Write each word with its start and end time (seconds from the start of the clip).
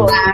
Olá, 0.00 0.32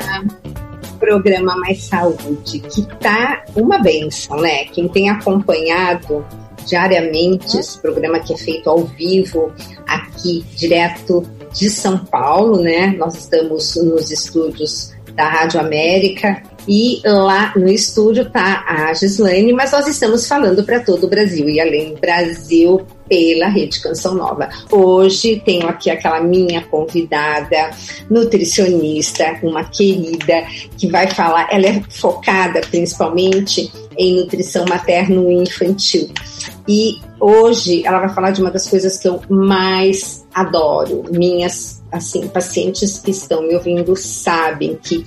programa 1.01 1.57
Mais 1.57 1.83
Saúde, 1.83 2.61
que 2.61 2.87
tá 3.01 3.45
uma 3.57 3.81
benção, 3.81 4.37
né? 4.37 4.67
Quem 4.67 4.87
tem 4.87 5.11
acompanhado 5.11 6.25
diariamente 6.65 7.59
esse 7.59 7.77
programa 7.81 8.21
que 8.21 8.33
é 8.33 8.37
feito 8.37 8.71
ao 8.71 8.85
vivo 8.85 9.53
aqui 9.85 10.47
direto 10.55 11.29
de 11.53 11.69
São 11.69 11.99
Paulo, 11.99 12.63
né? 12.63 12.95
Nós 12.97 13.17
estamos 13.17 13.75
nos 13.75 14.09
estúdios 14.13 14.95
da 15.17 15.29
Rádio 15.29 15.59
América 15.59 16.45
e 16.67 17.01
lá 17.05 17.53
no 17.57 17.69
estúdio 17.69 18.29
tá 18.31 18.65
a 18.67 18.93
Gislaine, 18.93 19.53
mas 19.53 19.73
nós 19.73 19.87
estamos 19.87 20.27
falando 20.27 20.65
para 20.65 20.81
todo 20.81 21.05
o 21.05 21.09
Brasil 21.09 21.49
e 21.49 21.61
além 21.61 21.95
do 21.95 22.01
Brasil 22.01 22.85
pela 23.09 23.49
Rede 23.49 23.81
Canção 23.81 24.15
Nova. 24.15 24.49
Hoje 24.71 25.41
tenho 25.45 25.69
aqui 25.69 25.91
aquela 25.91 26.21
minha 26.21 26.63
convidada, 26.63 27.71
nutricionista, 28.11 29.39
uma 29.43 29.65
querida, 29.65 30.45
que 30.77 30.89
vai 30.89 31.09
falar, 31.09 31.49
ela 31.51 31.67
é 31.67 31.83
focada 31.89 32.61
principalmente 32.63 33.73
em 33.97 34.17
nutrição 34.17 34.65
materno 34.69 35.31
e 35.31 35.37
infantil. 35.37 36.11
E 36.69 37.01
hoje 37.21 37.87
ela 37.87 38.01
vai 38.01 38.09
falar 38.09 38.33
de 38.33 38.41
uma 38.41 38.51
das 38.51 38.69
coisas 38.69 38.99
que 38.99 39.07
eu 39.07 39.21
mais 39.29 40.27
adoro. 40.35 41.05
Minhas 41.11 41.77
assim, 41.93 42.27
pacientes 42.29 42.99
que 42.99 43.11
estão 43.11 43.43
me 43.43 43.55
ouvindo 43.55 43.97
sabem 43.97 44.79
que 44.83 45.07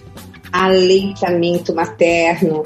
aleitamento 0.51 1.73
materno 1.73 2.65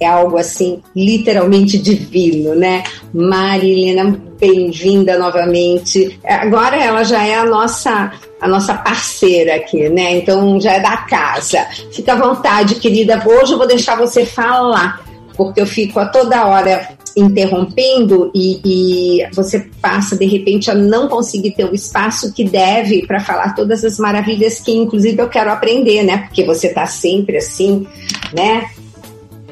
é 0.00 0.06
algo 0.06 0.36
assim 0.36 0.82
literalmente 0.94 1.78
divino, 1.78 2.54
né? 2.54 2.84
Marilena, 3.12 4.18
bem-vinda 4.38 5.18
novamente. 5.18 6.18
Agora 6.24 6.76
ela 6.76 7.04
já 7.04 7.24
é 7.24 7.34
a 7.34 7.44
nossa 7.44 8.12
a 8.40 8.48
nossa 8.48 8.74
parceira 8.74 9.54
aqui, 9.54 9.88
né? 9.88 10.16
Então 10.16 10.60
já 10.60 10.72
é 10.72 10.80
da 10.80 10.96
casa. 10.96 11.64
Fica 11.92 12.14
à 12.14 12.16
vontade, 12.16 12.74
querida. 12.74 13.22
Hoje 13.24 13.52
eu 13.52 13.58
vou 13.58 13.68
deixar 13.68 13.96
você 13.96 14.26
falar, 14.26 15.00
porque 15.36 15.60
eu 15.60 15.66
fico 15.66 16.00
a 16.00 16.06
toda 16.06 16.44
hora 16.46 16.88
interrompendo 17.16 18.30
e, 18.34 18.60
e, 18.64 19.30
você 19.34 19.60
passa 19.80 20.16
de 20.16 20.26
repente 20.26 20.70
a 20.70 20.74
não 20.74 21.08
conseguir 21.08 21.52
ter 21.52 21.64
o 21.64 21.74
espaço 21.74 22.32
que 22.32 22.44
deve 22.44 23.06
para 23.06 23.20
falar 23.20 23.54
todas 23.54 23.84
as 23.84 23.98
maravilhas 23.98 24.60
que 24.60 24.72
inclusive 24.72 25.20
eu 25.20 25.28
quero 25.28 25.50
aprender, 25.50 26.02
né? 26.02 26.18
Porque 26.18 26.44
você 26.44 26.68
está 26.68 26.86
sempre 26.86 27.38
assim, 27.38 27.86
né? 28.34 28.70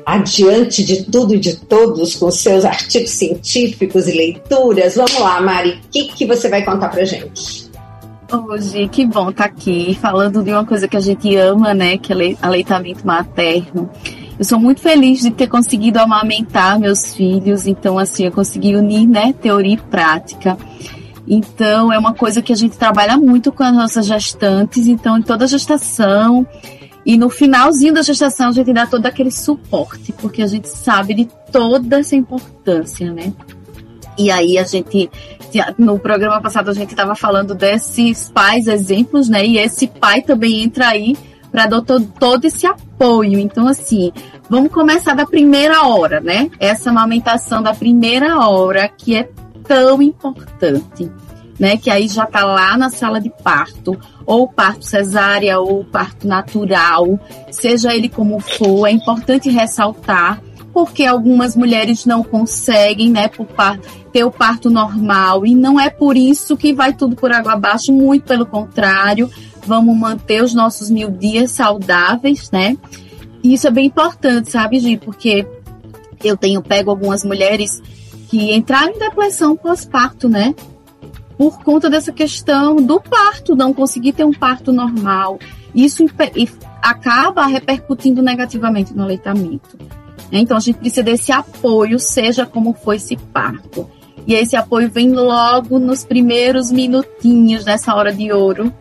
Adiante 0.05 0.83
de 0.83 1.05
tudo 1.05 1.35
e 1.35 1.39
de 1.39 1.57
todos 1.57 2.17
com 2.17 2.31
seus 2.31 2.65
artigos 2.65 3.11
científicos 3.11 4.09
e 4.09 4.13
leituras. 4.13 4.97
Vamos 4.97 5.19
lá, 5.19 5.41
Mari, 5.41 5.71
o 5.71 5.91
que, 5.91 6.05
que 6.13 6.27
você 6.27 6.49
vai 6.49 6.65
contar 6.65 6.89
para 6.89 7.05
gente? 7.05 7.71
Hoje, 8.33 8.87
que 8.89 9.05
bom 9.05 9.31
estar 9.31 9.49
tá 9.49 9.51
aqui 9.51 9.99
falando 10.01 10.43
de 10.43 10.53
uma 10.53 10.65
coisa 10.65 10.87
que 10.87 10.97
a 10.97 11.01
gente 11.01 11.35
ama, 11.35 11.75
né? 11.75 11.99
Que 11.99 12.13
é 12.13 12.37
aleitamento 12.41 13.05
materno. 13.05 13.91
Eu 14.41 14.45
sou 14.47 14.59
muito 14.59 14.81
feliz 14.81 15.21
de 15.21 15.31
ter 15.31 15.49
conseguido 15.49 15.99
amamentar 15.99 16.81
meus 16.81 17.15
filhos, 17.15 17.67
então 17.67 17.99
assim, 17.99 18.25
eu 18.25 18.33
consegui 18.33 18.75
unir, 18.75 19.07
né, 19.07 19.35
teoria 19.35 19.75
e 19.75 19.77
prática. 19.77 20.57
Então, 21.29 21.93
é 21.93 21.99
uma 21.99 22.15
coisa 22.15 22.41
que 22.41 22.51
a 22.51 22.57
gente 22.57 22.79
trabalha 22.79 23.19
muito 23.19 23.53
com 23.53 23.63
as 23.63 23.75
nossas 23.75 24.07
gestantes, 24.07 24.87
então 24.87 25.19
em 25.19 25.23
toda 25.23 25.47
gestação 25.47 26.47
e 27.05 27.19
no 27.19 27.29
finalzinho 27.29 27.93
da 27.93 28.01
gestação 28.01 28.49
a 28.49 28.53
gente 28.53 28.73
dá 28.73 28.87
todo 28.87 29.05
aquele 29.05 29.31
suporte, 29.31 30.11
porque 30.13 30.41
a 30.41 30.47
gente 30.47 30.71
sabe 30.71 31.13
de 31.13 31.29
toda 31.53 32.01
essa 32.01 32.17
importância, 32.17 33.13
né? 33.13 33.35
E 34.17 34.31
aí 34.31 34.57
a 34.57 34.65
gente 34.65 35.11
no 35.77 35.99
programa 35.99 36.41
passado 36.41 36.71
a 36.71 36.75
gente 36.75 36.93
estava 36.93 37.15
falando 37.15 37.55
desses 37.55 38.31
pais 38.31 38.67
exemplos, 38.67 39.29
né? 39.29 39.45
E 39.45 39.59
esse 39.59 39.87
pai 39.87 40.23
também 40.23 40.63
entra 40.63 40.89
aí 40.89 41.15
para 41.51 41.67
dar 41.67 41.83
todo 41.83 42.45
esse 42.45 42.67
apoio. 42.67 43.39
Então, 43.39 43.67
assim, 43.67 44.13
vamos 44.51 44.73
começar 44.73 45.15
da 45.15 45.25
primeira 45.25 45.87
hora, 45.87 46.21
né? 46.21 46.51
Essa 46.59 46.91
amamentação 46.91 47.63
da 47.63 47.73
primeira 47.73 48.37
hora 48.41 48.89
que 48.89 49.15
é 49.15 49.31
tão 49.63 50.03
importante, 50.03 51.09
né? 51.57 51.77
Que 51.77 51.89
aí 51.89 52.09
já 52.09 52.27
tá 52.27 52.45
lá 52.45 52.77
na 52.77 52.91
sala 52.91 53.21
de 53.21 53.31
parto, 53.45 53.97
ou 54.27 54.49
parto 54.49 54.85
cesárea, 54.85 55.61
ou 55.61 55.85
parto 55.85 56.27
natural, 56.27 57.19
seja 57.53 57.95
ele 57.95 58.09
como 58.09 58.41
for, 58.41 58.89
é 58.89 58.91
importante 58.91 59.49
ressaltar 59.49 60.43
porque 60.73 61.05
algumas 61.05 61.57
mulheres 61.57 62.07
não 62.07 62.23
conseguem, 62.23 63.11
né, 63.11 63.29
ter 64.13 64.23
o 64.23 64.31
parto 64.31 64.71
normal 64.71 65.45
e 65.45 65.53
não 65.53 65.81
é 65.81 65.91
por 65.91 66.17
isso 66.17 66.57
que 66.57 66.73
vai 66.73 66.93
tudo 66.93 67.17
por 67.17 67.33
água 67.33 67.55
abaixo, 67.55 67.93
muito 67.93 68.25
pelo 68.25 68.47
contrário, 68.47 69.29
vamos 69.67 69.97
manter 69.97 70.45
os 70.45 70.55
nossos 70.55 70.89
mil 70.89 71.11
dias 71.11 71.51
saudáveis, 71.51 72.53
né? 72.53 72.77
E 73.43 73.55
isso 73.55 73.67
é 73.67 73.71
bem 73.71 73.87
importante, 73.87 74.51
sabe, 74.51 74.79
Gi? 74.79 74.97
Porque 74.97 75.47
eu 76.23 76.37
tenho 76.37 76.63
pego 76.63 76.91
algumas 76.91 77.25
mulheres 77.25 77.83
que 78.29 78.55
entraram 78.55 78.93
em 78.93 78.99
depressão 78.99 79.57
pós-parto, 79.57 80.29
né? 80.29 80.55
Por 81.37 81.63
conta 81.65 81.89
dessa 81.89 82.13
questão 82.13 82.77
do 82.77 83.01
parto, 83.01 83.57
não 83.57 83.73
conseguir 83.73 84.13
ter 84.13 84.25
um 84.25 84.33
parto 84.33 84.73
normal. 84.73 85.39
Isso 85.75 86.05
acaba 86.83 87.47
repercutindo 87.47 88.21
negativamente 88.23 88.95
no 88.95 89.03
aleitamento. 89.03 89.79
Então 90.31 90.57
a 90.57 90.61
gente 90.61 90.79
precisa 90.79 91.03
desse 91.03 91.33
apoio, 91.33 91.99
seja 91.99 92.47
como 92.47 92.73
for 92.75 92.95
esse 92.95 93.17
parto. 93.17 93.89
E 94.27 94.35
esse 94.35 94.55
apoio 94.55 94.91
vem 94.91 95.13
logo 95.13 95.79
nos 95.79 96.05
primeiros 96.05 96.71
minutinhos 96.71 97.65
dessa 97.65 97.95
hora 97.95 98.13
de 98.13 98.31
ouro, 98.31 98.73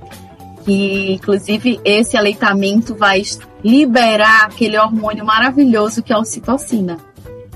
que 0.69 1.13
inclusive 1.13 1.81
esse 1.84 2.16
aleitamento 2.16 2.94
vai 2.94 3.24
liberar 3.63 4.46
aquele 4.46 4.78
hormônio 4.78 5.25
maravilhoso 5.25 6.03
que 6.03 6.13
é 6.13 6.16
a 6.16 6.19
ocitocina. 6.19 6.97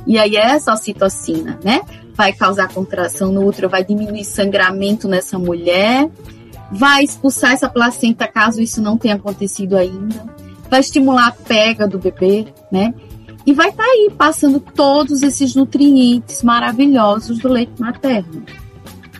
E 0.07 0.17
aí 0.17 0.35
essa 0.35 0.73
ocitocina, 0.73 1.59
né, 1.63 1.81
vai 2.15 2.33
causar 2.33 2.73
contração 2.73 3.31
no 3.31 3.45
útero, 3.45 3.69
vai 3.69 3.85
diminuir 3.85 4.25
sangramento 4.25 5.07
nessa 5.07 5.37
mulher, 5.37 6.09
vai 6.71 7.03
expulsar 7.03 7.51
essa 7.51 7.69
placenta 7.69 8.27
caso 8.27 8.59
isso 8.59 8.81
não 8.81 8.97
tenha 8.97 9.13
acontecido 9.13 9.77
ainda, 9.77 10.25
vai 10.67 10.79
estimular 10.79 11.27
a 11.27 11.31
pega 11.31 11.87
do 11.87 11.99
bebê, 11.99 12.47
né? 12.71 12.95
E 13.45 13.53
vai 13.53 13.69
estar 13.69 13.83
tá 13.83 13.89
aí 13.89 14.11
passando 14.17 14.59
todos 14.59 15.21
esses 15.21 15.53
nutrientes 15.53 16.41
maravilhosos 16.41 17.37
do 17.37 17.47
leite 17.47 17.79
materno. 17.79 18.43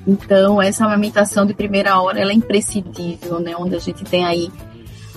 Então, 0.05 0.61
essa 0.61 0.85
amamentação 0.85 1.45
de 1.45 1.53
primeira 1.53 1.99
hora 2.01 2.19
ela 2.19 2.31
é 2.31 2.35
imprescindível, 2.35 3.39
né? 3.39 3.55
Onde 3.57 3.75
a 3.75 3.79
gente 3.79 4.03
tem 4.03 4.25
aí 4.25 4.51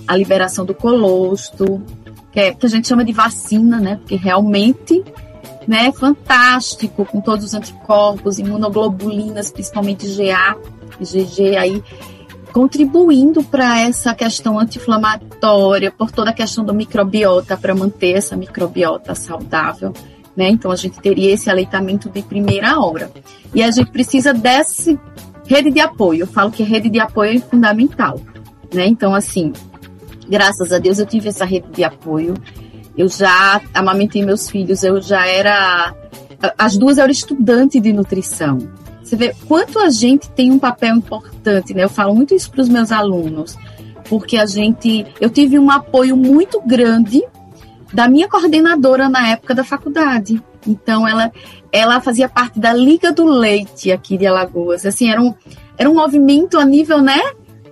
a 0.06 0.16
liberação 0.16 0.64
do 0.64 0.74
colostro, 0.74 1.82
que, 2.32 2.38
é, 2.38 2.54
que 2.54 2.66
a 2.66 2.68
gente 2.68 2.86
chama 2.86 3.04
de 3.04 3.12
vacina, 3.12 3.80
né? 3.80 3.96
Porque 3.96 4.14
realmente 4.14 5.02
né, 5.66 5.86
é 5.86 5.92
fantástico, 5.92 7.04
com 7.04 7.20
todos 7.20 7.44
os 7.44 7.54
anticorpos, 7.54 8.38
imunoglobulinas, 8.38 9.50
principalmente 9.50 10.06
GA, 10.06 10.56
GG 11.00 11.56
aí, 11.56 11.82
contribuindo 12.52 13.42
para 13.42 13.80
essa 13.80 14.14
questão 14.14 14.58
anti-inflamatória, 14.58 15.90
por 15.90 16.12
toda 16.12 16.30
a 16.30 16.32
questão 16.32 16.64
do 16.64 16.72
microbiota, 16.72 17.56
para 17.56 17.74
manter 17.74 18.12
essa 18.12 18.36
microbiota 18.36 19.14
saudável 19.14 19.92
né? 20.36 20.48
Então 20.48 20.70
a 20.70 20.76
gente 20.76 21.00
teria 21.00 21.32
esse 21.32 21.48
aleitamento 21.48 22.10
de 22.10 22.22
primeira 22.22 22.78
hora. 22.78 23.10
E 23.54 23.62
a 23.62 23.70
gente 23.70 23.90
precisa 23.90 24.34
desse 24.34 24.98
rede 25.46 25.70
de 25.70 25.80
apoio. 25.80 26.20
Eu 26.20 26.26
falo 26.26 26.50
que 26.50 26.62
rede 26.62 26.90
de 26.90 27.00
apoio 27.00 27.38
é 27.38 27.40
fundamental, 27.40 28.20
né? 28.72 28.86
Então 28.86 29.14
assim, 29.14 29.52
graças 30.28 30.72
a 30.72 30.78
Deus 30.78 30.98
eu 30.98 31.06
tive 31.06 31.28
essa 31.28 31.44
rede 31.44 31.68
de 31.70 31.82
apoio. 31.82 32.34
Eu 32.96 33.08
já 33.08 33.60
amamentei 33.74 34.24
meus 34.24 34.48
filhos, 34.48 34.82
eu 34.82 35.00
já 35.00 35.26
era 35.26 35.94
as 36.58 36.76
duas 36.76 36.98
eram 36.98 37.10
estudantes 37.10 37.80
de 37.80 37.92
nutrição. 37.92 38.58
Você 39.02 39.16
vê 39.16 39.34
quanto 39.46 39.78
a 39.78 39.88
gente 39.88 40.28
tem 40.30 40.50
um 40.50 40.58
papel 40.58 40.96
importante, 40.96 41.72
né? 41.72 41.84
Eu 41.84 41.88
falo 41.88 42.14
muito 42.14 42.34
isso 42.34 42.50
para 42.50 42.60
os 42.60 42.68
meus 42.68 42.90
alunos, 42.90 43.56
porque 44.08 44.36
a 44.36 44.46
gente, 44.46 45.06
eu 45.20 45.30
tive 45.30 45.58
um 45.58 45.70
apoio 45.70 46.16
muito 46.16 46.60
grande 46.60 47.22
da 47.92 48.08
minha 48.08 48.28
coordenadora 48.28 49.08
na 49.08 49.28
época 49.28 49.54
da 49.54 49.64
faculdade. 49.64 50.42
Então 50.66 51.06
ela 51.06 51.30
ela 51.72 52.00
fazia 52.00 52.28
parte 52.28 52.58
da 52.58 52.72
Liga 52.72 53.12
do 53.12 53.24
Leite 53.24 53.92
aqui 53.92 54.16
de 54.16 54.26
Alagoas. 54.26 54.86
Assim, 54.86 55.10
era 55.10 55.20
um, 55.20 55.34
era 55.76 55.90
um 55.90 55.94
movimento 55.94 56.58
a 56.58 56.64
nível, 56.64 57.02
né, 57.02 57.20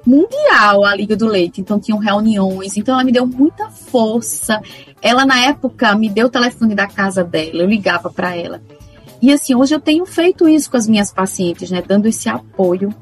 mundial 0.07 0.85
a 0.85 0.95
Liga 0.95 1.17
do 1.17 1.27
Leite. 1.27 1.61
Então 1.61 1.81
tinham 1.81 1.99
reuniões. 1.99 2.77
Então 2.77 2.95
ela 2.95 3.05
me 3.05 3.13
deu 3.13 3.27
muita 3.27 3.71
força. 3.71 4.61
Ela 5.01 5.25
na 5.25 5.41
época 5.47 5.95
me 5.95 6.09
deu 6.09 6.27
o 6.27 6.31
telefone 6.31 6.75
da 6.75 6.87
casa 6.87 7.25
dela, 7.25 7.63
eu 7.63 7.67
ligava 7.67 8.11
para 8.11 8.37
ela. 8.37 8.61
E 9.23 9.33
assim, 9.33 9.55
hoje 9.55 9.75
eu 9.75 9.81
tenho 9.81 10.05
feito 10.05 10.47
isso 10.47 10.71
com 10.71 10.77
as 10.77 10.87
minhas 10.87 11.11
pacientes, 11.11 11.71
né, 11.71 11.83
dando 11.87 12.07
esse 12.07 12.29
apoio. 12.29 12.95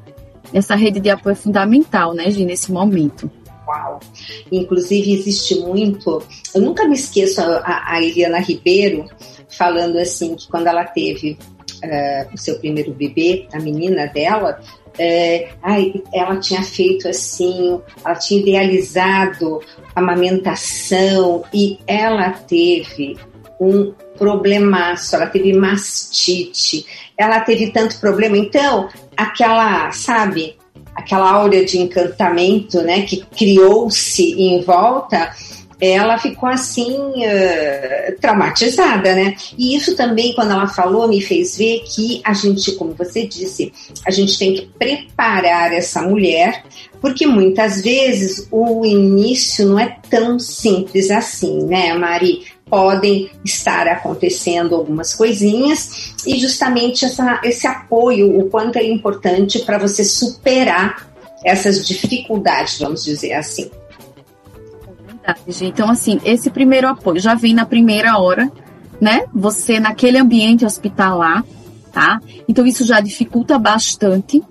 Essa 0.53 0.75
rede 0.75 0.99
de 0.99 1.09
apoio 1.09 1.33
é 1.33 1.35
fundamental, 1.35 2.13
né, 2.13 2.29
Gi, 2.29 2.45
nesse 2.45 2.71
momento. 2.71 3.29
Inclusive, 4.51 5.13
existe 5.13 5.55
muito. 5.59 6.21
Eu 6.53 6.61
nunca 6.61 6.87
me 6.87 6.95
esqueço 6.95 7.41
a, 7.41 7.83
a 7.85 8.01
Eliana 8.01 8.39
Ribeiro 8.39 9.05
falando 9.49 9.97
assim 9.97 10.35
que 10.35 10.47
quando 10.47 10.67
ela 10.67 10.85
teve 10.85 11.37
uh, 11.83 12.33
o 12.33 12.37
seu 12.37 12.59
primeiro 12.59 12.93
bebê, 12.93 13.47
a 13.53 13.59
menina 13.59 14.07
dela, 14.07 14.59
é, 14.97 15.49
ai, 15.61 16.03
ela 16.13 16.37
tinha 16.37 16.61
feito 16.61 17.07
assim, 17.07 17.81
ela 18.05 18.15
tinha 18.15 18.41
idealizado 18.41 19.59
a 19.95 19.99
amamentação 19.99 21.43
e 21.53 21.79
ela 21.87 22.31
teve 22.31 23.17
um 23.59 23.93
problemaço, 24.17 25.15
ela 25.15 25.27
teve 25.27 25.53
mastite, 25.53 26.85
ela 27.17 27.39
teve 27.39 27.71
tanto 27.71 27.99
problema. 27.99 28.37
Então, 28.37 28.89
aquela, 29.17 29.91
sabe, 29.91 30.57
aquela 30.95 31.31
áurea 31.31 31.65
de 31.65 31.77
encantamento, 31.77 32.81
né, 32.81 33.01
que 33.01 33.25
criou-se 33.35 34.23
em 34.33 34.61
volta, 34.61 35.31
ela 35.79 36.17
ficou 36.17 36.47
assim 36.47 36.93
uh, 36.93 38.19
traumatizada, 38.21 39.13
né? 39.15 39.35
E 39.57 39.75
isso 39.75 39.95
também, 39.95 40.33
quando 40.33 40.51
ela 40.51 40.67
falou, 40.67 41.09
me 41.09 41.21
fez 41.21 41.57
ver 41.57 41.83
que 41.85 42.21
a 42.23 42.33
gente, 42.33 42.71
como 42.73 42.93
você 42.93 43.27
disse, 43.27 43.73
a 44.05 44.11
gente 44.11 44.39
tem 44.39 44.53
que 44.53 44.69
preparar 44.79 45.73
essa 45.73 46.01
mulher, 46.01 46.63
porque 47.01 47.27
muitas 47.27 47.81
vezes 47.81 48.47
o 48.49 48.85
início 48.85 49.67
não 49.67 49.77
é 49.77 49.97
tão 50.09 50.39
simples 50.39 51.11
assim, 51.11 51.65
né, 51.65 51.93
Mari? 51.93 52.45
Podem 52.73 53.29
estar 53.45 53.87
acontecendo 53.87 54.73
algumas 54.73 55.13
coisinhas 55.13 56.15
e 56.25 56.39
justamente 56.39 57.05
essa, 57.05 57.39
esse 57.43 57.67
apoio, 57.67 58.35
o 58.39 58.49
quanto 58.49 58.77
é 58.77 58.83
importante 58.83 59.59
para 59.59 59.77
você 59.77 60.03
superar 60.03 61.07
essas 61.45 61.85
dificuldades, 61.87 62.79
vamos 62.79 63.03
dizer 63.03 63.33
assim. 63.33 63.69
Então, 65.61 65.87
assim, 65.87 66.19
esse 66.25 66.49
primeiro 66.49 66.87
apoio 66.87 67.19
já 67.19 67.35
vem 67.35 67.53
na 67.53 67.63
primeira 67.63 68.17
hora, 68.17 68.51
né? 68.99 69.25
Você 69.31 69.79
naquele 69.79 70.17
ambiente 70.17 70.65
hospitalar, 70.65 71.45
tá? 71.91 72.19
Então, 72.47 72.65
isso 72.65 72.83
já 72.83 72.99
dificulta 72.99 73.59
bastante. 73.59 74.41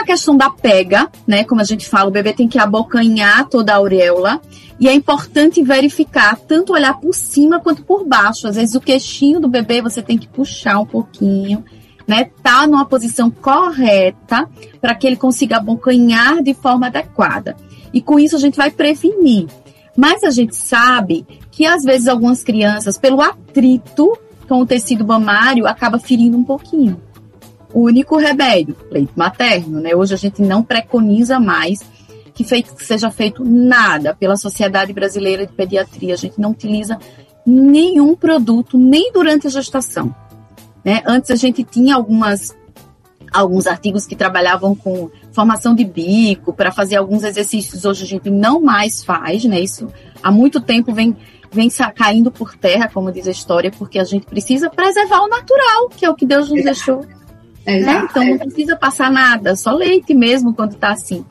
A 0.00 0.04
questão 0.04 0.36
da 0.36 0.50
pega, 0.50 1.10
né? 1.26 1.44
Como 1.44 1.60
a 1.60 1.64
gente 1.64 1.88
fala, 1.88 2.08
o 2.08 2.12
bebê 2.12 2.32
tem 2.32 2.48
que 2.48 2.58
abocanhar 2.58 3.48
toda 3.48 3.72
a 3.72 3.76
auréola. 3.76 4.40
E 4.78 4.88
é 4.88 4.92
importante 4.92 5.62
verificar, 5.62 6.36
tanto 6.36 6.72
olhar 6.72 6.98
por 6.98 7.14
cima 7.14 7.60
quanto 7.60 7.84
por 7.84 8.04
baixo. 8.04 8.48
Às 8.48 8.56
vezes 8.56 8.74
o 8.74 8.80
queixinho 8.80 9.38
do 9.38 9.48
bebê 9.48 9.80
você 9.80 10.02
tem 10.02 10.18
que 10.18 10.26
puxar 10.26 10.80
um 10.80 10.86
pouquinho, 10.86 11.64
né? 12.08 12.30
Tá 12.42 12.66
numa 12.66 12.84
posição 12.84 13.30
correta 13.30 14.48
para 14.80 14.94
que 14.94 15.06
ele 15.06 15.16
consiga 15.16 15.58
abocanhar 15.58 16.42
de 16.42 16.54
forma 16.54 16.88
adequada. 16.88 17.56
E 17.92 18.02
com 18.02 18.18
isso 18.18 18.34
a 18.34 18.40
gente 18.40 18.56
vai 18.56 18.70
prevenir 18.70 19.46
mas 19.96 20.24
a 20.24 20.30
gente 20.30 20.56
sabe 20.56 21.26
que 21.50 21.64
às 21.64 21.84
vezes 21.84 22.08
algumas 22.08 22.42
crianças, 22.42 22.98
pelo 22.98 23.20
atrito 23.20 24.12
com 24.48 24.60
o 24.60 24.66
tecido 24.66 25.06
mamário, 25.06 25.66
acaba 25.66 25.98
ferindo 25.98 26.36
um 26.36 26.44
pouquinho. 26.44 27.00
Único 27.74 28.16
remédio, 28.16 28.76
leite 28.90 29.12
materno, 29.16 29.80
né? 29.80 29.96
Hoje 29.96 30.14
a 30.14 30.16
gente 30.16 30.40
não 30.40 30.62
preconiza 30.62 31.40
mais 31.40 31.80
que, 32.32 32.44
feito, 32.44 32.74
que 32.74 32.84
seja 32.84 33.10
feito 33.10 33.44
nada 33.44 34.14
pela 34.14 34.36
Sociedade 34.36 34.92
Brasileira 34.92 35.44
de 35.44 35.52
Pediatria. 35.52 36.14
A 36.14 36.16
gente 36.16 36.40
não 36.40 36.52
utiliza 36.52 36.98
nenhum 37.44 38.14
produto, 38.14 38.78
nem 38.78 39.12
durante 39.12 39.48
a 39.48 39.50
gestação. 39.50 40.14
Né? 40.84 41.02
Antes 41.04 41.30
a 41.30 41.36
gente 41.36 41.64
tinha 41.64 41.96
algumas 41.96 42.54
alguns 43.32 43.66
artigos 43.66 44.06
que 44.06 44.14
trabalhavam 44.14 44.76
com 44.76 45.10
formação 45.32 45.74
de 45.74 45.84
bico, 45.84 46.52
para 46.52 46.70
fazer 46.70 46.94
alguns 46.94 47.24
exercícios. 47.24 47.84
Hoje 47.84 48.04
a 48.04 48.06
gente 48.06 48.30
não 48.30 48.60
mais 48.60 49.02
faz, 49.02 49.44
né? 49.44 49.58
Isso 49.58 49.88
há 50.22 50.30
muito 50.30 50.60
tempo 50.60 50.94
vem, 50.94 51.16
vem 51.50 51.68
caindo 51.96 52.30
por 52.30 52.54
terra, 52.54 52.88
como 52.88 53.10
diz 53.10 53.26
a 53.26 53.32
história, 53.32 53.72
porque 53.76 53.98
a 53.98 54.04
gente 54.04 54.24
precisa 54.24 54.70
preservar 54.70 55.22
o 55.22 55.28
natural, 55.28 55.88
que 55.88 56.04
é 56.04 56.10
o 56.10 56.14
que 56.14 56.24
Deus 56.24 56.48
nos 56.48 56.62
deixou. 56.62 57.04
Né? 57.66 58.06
Então 58.10 58.24
não 58.24 58.38
precisa 58.38 58.76
passar 58.76 59.10
nada, 59.10 59.56
só 59.56 59.72
leite 59.72 60.14
mesmo 60.14 60.54
quando 60.54 60.72
está 60.72 60.90
assim. 60.90 61.24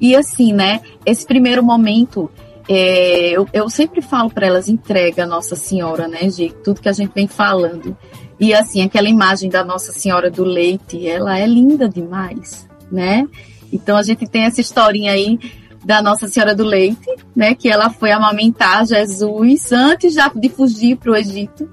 E 0.00 0.16
assim, 0.16 0.52
né? 0.52 0.80
Esse 1.04 1.26
primeiro 1.26 1.62
momento, 1.62 2.30
é, 2.68 3.30
eu, 3.32 3.46
eu 3.52 3.68
sempre 3.68 4.00
falo 4.00 4.30
para 4.30 4.46
elas, 4.46 4.68
entrega 4.68 5.24
a 5.24 5.26
Nossa 5.26 5.56
Senhora, 5.56 6.08
né, 6.08 6.28
de 6.28 6.50
tudo 6.64 6.80
que 6.80 6.88
a 6.88 6.92
gente 6.92 7.12
vem 7.12 7.26
falando. 7.26 7.96
E 8.38 8.54
assim, 8.54 8.82
aquela 8.82 9.08
imagem 9.08 9.50
da 9.50 9.62
Nossa 9.62 9.92
Senhora 9.92 10.30
do 10.30 10.44
Leite, 10.44 11.06
ela 11.06 11.38
é 11.38 11.46
linda 11.46 11.88
demais, 11.88 12.66
né? 12.90 13.28
Então 13.70 13.96
a 13.96 14.02
gente 14.02 14.26
tem 14.26 14.44
essa 14.44 14.60
historinha 14.60 15.12
aí 15.12 15.38
da 15.84 16.00
Nossa 16.00 16.26
Senhora 16.26 16.54
do 16.54 16.64
Leite, 16.64 17.06
né? 17.36 17.54
Que 17.54 17.68
ela 17.68 17.90
foi 17.90 18.10
amamentar 18.12 18.86
Jesus 18.86 19.72
antes 19.72 20.14
já 20.14 20.28
de 20.34 20.48
fugir 20.48 20.96
para 20.96 21.12
o 21.12 21.16
Egito. 21.16 21.68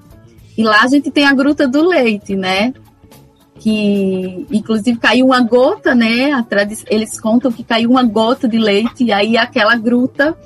E 0.56 0.62
lá 0.62 0.82
a 0.82 0.88
gente 0.88 1.10
tem 1.10 1.24
a 1.24 1.32
Gruta 1.32 1.66
do 1.66 1.86
Leite, 1.86 2.36
né? 2.36 2.74
Que 3.58 4.46
inclusive 4.50 4.98
caiu 4.98 5.26
uma 5.26 5.40
gota, 5.40 5.94
né? 5.94 6.30
Eles 6.88 7.20
contam 7.20 7.50
que 7.50 7.64
caiu 7.64 7.90
uma 7.90 8.04
gota 8.04 8.46
de 8.48 8.58
leite 8.58 9.04
e 9.04 9.12
aí 9.12 9.36
aquela 9.36 9.76
gruta 9.76 10.36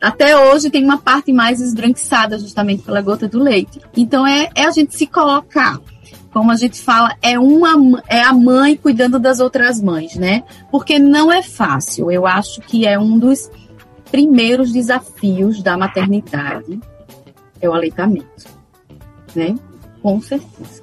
até 0.00 0.36
hoje 0.36 0.68
tem 0.68 0.84
uma 0.84 0.98
parte 0.98 1.32
mais 1.32 1.60
esbranquiçada 1.60 2.36
justamente 2.36 2.82
pela 2.82 3.00
gota 3.00 3.28
do 3.28 3.38
leite. 3.38 3.80
Então 3.96 4.26
é, 4.26 4.50
é 4.54 4.64
a 4.64 4.70
gente 4.72 4.96
se 4.96 5.06
colocar, 5.06 5.78
como 6.32 6.50
a 6.50 6.56
gente 6.56 6.80
fala, 6.80 7.16
é 7.22 7.38
uma 7.38 8.02
é 8.08 8.20
a 8.20 8.32
mãe 8.32 8.76
cuidando 8.76 9.20
das 9.20 9.38
outras 9.38 9.80
mães, 9.80 10.16
né? 10.16 10.42
Porque 10.72 10.98
não 10.98 11.30
é 11.30 11.40
fácil. 11.40 12.10
Eu 12.10 12.26
acho 12.26 12.60
que 12.62 12.84
é 12.84 12.98
um 12.98 13.16
dos 13.16 13.48
primeiros 14.10 14.72
desafios 14.72 15.62
da 15.62 15.76
maternidade 15.76 16.80
é 17.60 17.68
o 17.68 17.72
aleitamento, 17.72 18.44
né? 19.36 19.54
Com 20.02 20.20
certeza. 20.20 20.81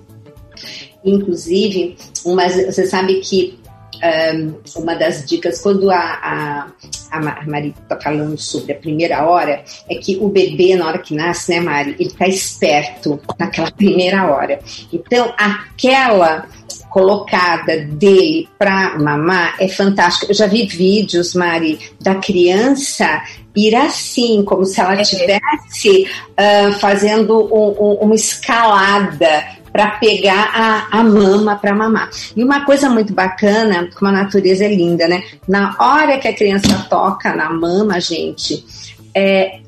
Inclusive, 1.04 1.98
uma, 2.26 2.48
você 2.50 2.86
sabe 2.86 3.20
que 3.22 3.60
um, 4.04 4.82
uma 4.82 4.96
das 4.96 5.26
dicas, 5.26 5.62
quando 5.62 5.90
a, 5.92 5.98
a, 5.98 6.68
a 7.12 7.46
Mari 7.46 7.76
está 7.82 8.00
falando 8.00 8.38
sobre 8.38 8.74
a 8.74 8.76
primeira 8.76 9.26
hora, 9.28 9.64
é 9.90 9.96
que 9.96 10.18
o 10.18 10.30
bebê, 10.30 10.76
na 10.76 10.88
hora 10.88 11.00
que 11.00 11.14
nasce, 11.14 11.52
né, 11.52 11.60
Mari, 11.60 11.96
ele 12.00 12.10
está 12.10 12.28
esperto 12.28 13.20
naquela 13.38 13.72
primeira 13.72 14.32
hora. 14.32 14.60
Então, 14.92 15.34
aquela 15.38 16.48
colocada 16.90 17.86
dele 17.86 18.50
para 18.58 18.98
mamar 18.98 19.56
é 19.60 19.68
fantástica. 19.68 20.32
Eu 20.32 20.36
já 20.36 20.48
vi 20.48 20.66
vídeos, 20.66 21.36
Mari, 21.36 21.80
da 22.02 22.16
criança 22.16 23.22
ir 23.56 23.76
assim, 23.76 24.44
como 24.44 24.66
se 24.66 24.80
ela 24.80 25.02
estivesse 25.02 26.08
é. 26.38 26.68
uh, 26.68 26.74
fazendo 26.80 27.38
um, 27.54 27.76
um, 27.78 27.94
uma 28.02 28.16
escalada 28.16 29.59
para 29.72 29.92
pegar 29.92 30.52
a, 30.54 31.00
a 31.00 31.04
mama 31.04 31.56
para 31.56 31.74
mamar. 31.74 32.10
E 32.36 32.44
uma 32.44 32.66
coisa 32.66 32.90
muito 32.90 33.14
bacana, 33.14 33.90
como 33.96 34.10
a 34.10 34.14
natureza 34.14 34.66
é 34.66 34.74
linda, 34.74 35.08
né? 35.08 35.24
Na 35.48 35.76
hora 35.80 36.18
que 36.18 36.28
a 36.28 36.36
criança 36.36 36.88
toca 36.90 37.36
na 37.36 37.50
mama, 37.50 38.00
gente, 38.00 38.66
é, 39.14 39.60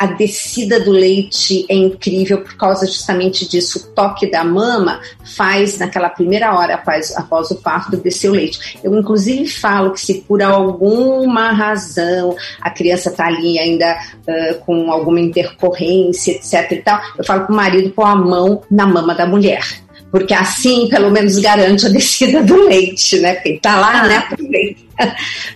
a 0.00 0.06
descida 0.06 0.80
do 0.80 0.90
leite 0.90 1.66
é 1.68 1.74
incrível 1.74 2.40
por 2.40 2.56
causa 2.56 2.86
justamente 2.86 3.46
disso. 3.46 3.78
O 3.78 3.94
toque 3.94 4.30
da 4.30 4.42
mama 4.42 4.98
faz, 5.36 5.76
naquela 5.76 6.08
primeira 6.08 6.54
hora 6.54 6.76
após, 6.76 7.14
após 7.14 7.50
o 7.50 7.56
parto, 7.56 7.98
descer 7.98 8.30
o 8.30 8.32
leite. 8.32 8.78
Eu, 8.82 8.98
inclusive, 8.98 9.46
falo 9.46 9.92
que 9.92 10.00
se 10.00 10.22
por 10.22 10.42
alguma 10.42 11.52
razão 11.52 12.34
a 12.62 12.70
criança 12.70 13.10
está 13.10 13.26
ali 13.26 13.58
ainda 13.58 13.94
uh, 14.26 14.58
com 14.60 14.90
alguma 14.90 15.20
intercorrência, 15.20 16.32
etc 16.32 16.72
e 16.72 16.76
tal, 16.76 16.98
eu 17.18 17.22
falo 17.22 17.44
para 17.44 17.52
o 17.52 17.56
marido 17.56 17.90
pôr 17.90 18.06
a 18.06 18.16
mão 18.16 18.62
na 18.70 18.86
mama 18.86 19.14
da 19.14 19.26
mulher 19.26 19.62
porque 20.10 20.34
assim 20.34 20.88
pelo 20.88 21.10
menos 21.10 21.38
garante 21.38 21.86
a 21.86 21.88
descida 21.88 22.42
do 22.42 22.66
leite, 22.66 23.18
né? 23.20 23.34
Porque 23.34 23.58
tá 23.60 23.78
lá, 23.78 24.02
ah, 24.02 24.06
né? 24.08 24.28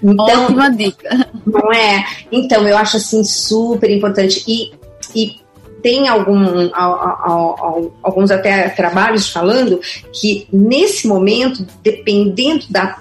Então, 0.03 0.45
Ótima 0.45 0.71
dica. 0.71 1.29
Não 1.47 1.73
é? 1.73 2.05
Então, 2.33 2.67
eu 2.67 2.77
acho 2.77 2.97
assim 2.97 3.23
super 3.23 3.91
importante. 3.91 4.43
E, 4.49 4.73
e 5.15 5.37
tem 5.83 6.09
algum, 6.09 6.71
alguns 8.03 8.31
até 8.31 8.71
trabalhos 8.71 9.29
falando 9.29 9.81
que 10.13 10.49
nesse 10.51 11.07
momento, 11.07 11.67
dependendo 11.83 12.65
da 12.71 12.99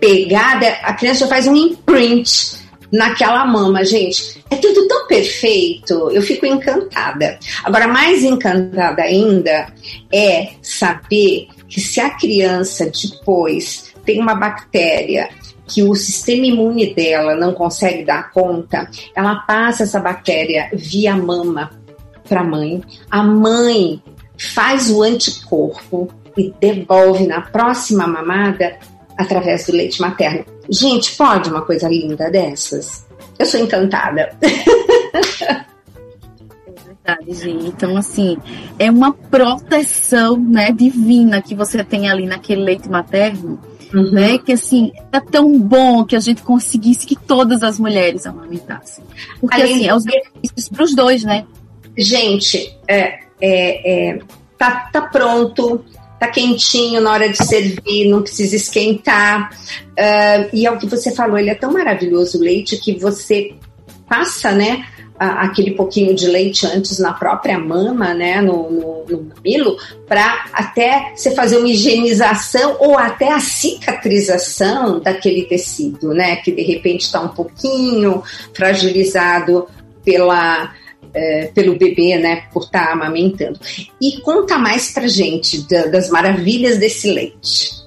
pegada, 0.00 0.66
a 0.82 0.94
criança 0.94 1.26
faz 1.26 1.46
um 1.46 1.54
imprint 1.54 2.61
naquela 2.92 3.46
mama, 3.46 3.84
gente. 3.84 4.44
É 4.50 4.56
tudo 4.56 4.86
tão 4.86 5.06
perfeito, 5.06 6.10
eu 6.10 6.20
fico 6.20 6.44
encantada. 6.44 7.38
Agora, 7.64 7.88
mais 7.88 8.22
encantada 8.22 9.02
ainda 9.02 9.72
é 10.12 10.50
saber 10.60 11.48
que 11.68 11.80
se 11.80 12.00
a 12.00 12.10
criança 12.10 12.90
depois 12.90 13.92
tem 14.04 14.20
uma 14.20 14.34
bactéria 14.34 15.28
que 15.66 15.82
o 15.82 15.94
sistema 15.94 16.46
imune 16.46 16.92
dela 16.92 17.34
não 17.34 17.54
consegue 17.54 18.04
dar 18.04 18.30
conta, 18.30 18.90
ela 19.14 19.36
passa 19.36 19.84
essa 19.84 19.98
bactéria 19.98 20.68
via 20.74 21.16
mama 21.16 21.70
para 22.28 22.40
a 22.40 22.44
mãe. 22.44 22.82
A 23.10 23.22
mãe 23.22 24.02
faz 24.36 24.90
o 24.90 25.02
anticorpo 25.02 26.08
e 26.36 26.52
devolve 26.60 27.26
na 27.26 27.40
próxima 27.40 28.06
mamada 28.06 28.76
através 29.22 29.66
do 29.66 29.72
leite 29.72 30.00
materno. 30.00 30.44
Gente, 30.68 31.16
pode 31.16 31.50
uma 31.50 31.62
coisa 31.62 31.88
linda 31.88 32.30
dessas? 32.30 33.06
Eu 33.38 33.46
sou 33.46 33.60
encantada. 33.60 34.36
É 36.66 36.70
verdade, 36.86 37.34
gente. 37.34 37.66
Então, 37.66 37.96
assim, 37.96 38.36
é 38.78 38.90
uma 38.90 39.12
proteção 39.12 40.36
né, 40.36 40.70
divina 40.70 41.42
que 41.42 41.54
você 41.54 41.82
tem 41.82 42.08
ali 42.08 42.26
naquele 42.26 42.62
leite 42.62 42.88
materno 42.88 43.58
uhum. 43.94 44.10
né? 44.10 44.38
Que 44.38 44.52
assim, 44.52 44.92
é 45.12 45.20
tão 45.20 45.58
bom 45.58 46.04
que 46.04 46.16
a 46.16 46.20
gente 46.20 46.42
conseguisse 46.42 47.06
que 47.06 47.16
todas 47.16 47.62
as 47.62 47.78
mulheres 47.78 48.26
amamentassem. 48.26 49.04
Porque 49.40 49.60
Além 49.60 49.74
assim, 49.74 49.88
é 49.88 49.94
os 49.94 50.04
benefícios 50.04 50.68
para 50.68 50.84
os 50.84 50.94
dois, 50.94 51.24
né? 51.24 51.44
Gente, 51.96 52.76
é, 52.88 53.20
é, 53.40 54.10
é, 54.10 54.18
tá, 54.56 54.88
tá 54.92 55.02
pronto, 55.02 55.84
tá 56.26 56.32
quentinho 56.32 57.00
na 57.00 57.12
hora 57.12 57.28
de 57.28 57.36
servir, 57.44 58.08
não 58.08 58.22
precisa 58.22 58.56
esquentar. 58.56 59.50
Uh, 59.90 60.48
e 60.52 60.66
é 60.66 60.70
o 60.70 60.78
que 60.78 60.86
você 60.86 61.12
falou, 61.12 61.38
ele 61.38 61.50
é 61.50 61.54
tão 61.54 61.72
maravilhoso 61.72 62.38
o 62.38 62.42
leite 62.42 62.76
que 62.76 62.98
você 62.98 63.54
passa, 64.08 64.52
né? 64.52 64.86
aquele 65.18 65.72
pouquinho 65.72 66.14
de 66.14 66.26
leite 66.26 66.66
antes 66.66 66.98
na 66.98 67.12
própria 67.12 67.56
mama, 67.56 68.12
né, 68.12 68.40
no, 68.40 68.70
no, 68.70 69.04
no 69.08 69.22
mamilo, 69.22 69.76
para 70.08 70.46
até 70.52 71.12
você 71.14 71.30
fazer 71.32 71.58
uma 71.58 71.68
higienização 71.68 72.76
ou 72.80 72.98
até 72.98 73.30
a 73.30 73.38
cicatrização 73.38 74.98
daquele 74.98 75.44
tecido, 75.44 76.08
né, 76.08 76.36
que 76.36 76.50
de 76.50 76.62
repente 76.62 77.02
está 77.02 77.20
um 77.20 77.28
pouquinho 77.28 78.22
fragilizado 78.52 79.68
pela 80.04 80.72
é, 81.14 81.46
pelo 81.46 81.76
bebê, 81.76 82.18
né, 82.18 82.44
por 82.52 82.64
estar 82.64 82.86
tá 82.86 82.92
amamentando. 82.92 83.58
E 84.00 84.20
conta 84.20 84.58
mais 84.58 84.92
pra 84.92 85.06
gente 85.06 85.66
da, 85.68 85.86
das 85.86 86.10
maravilhas 86.10 86.78
desse 86.78 87.12
leite. 87.12 87.82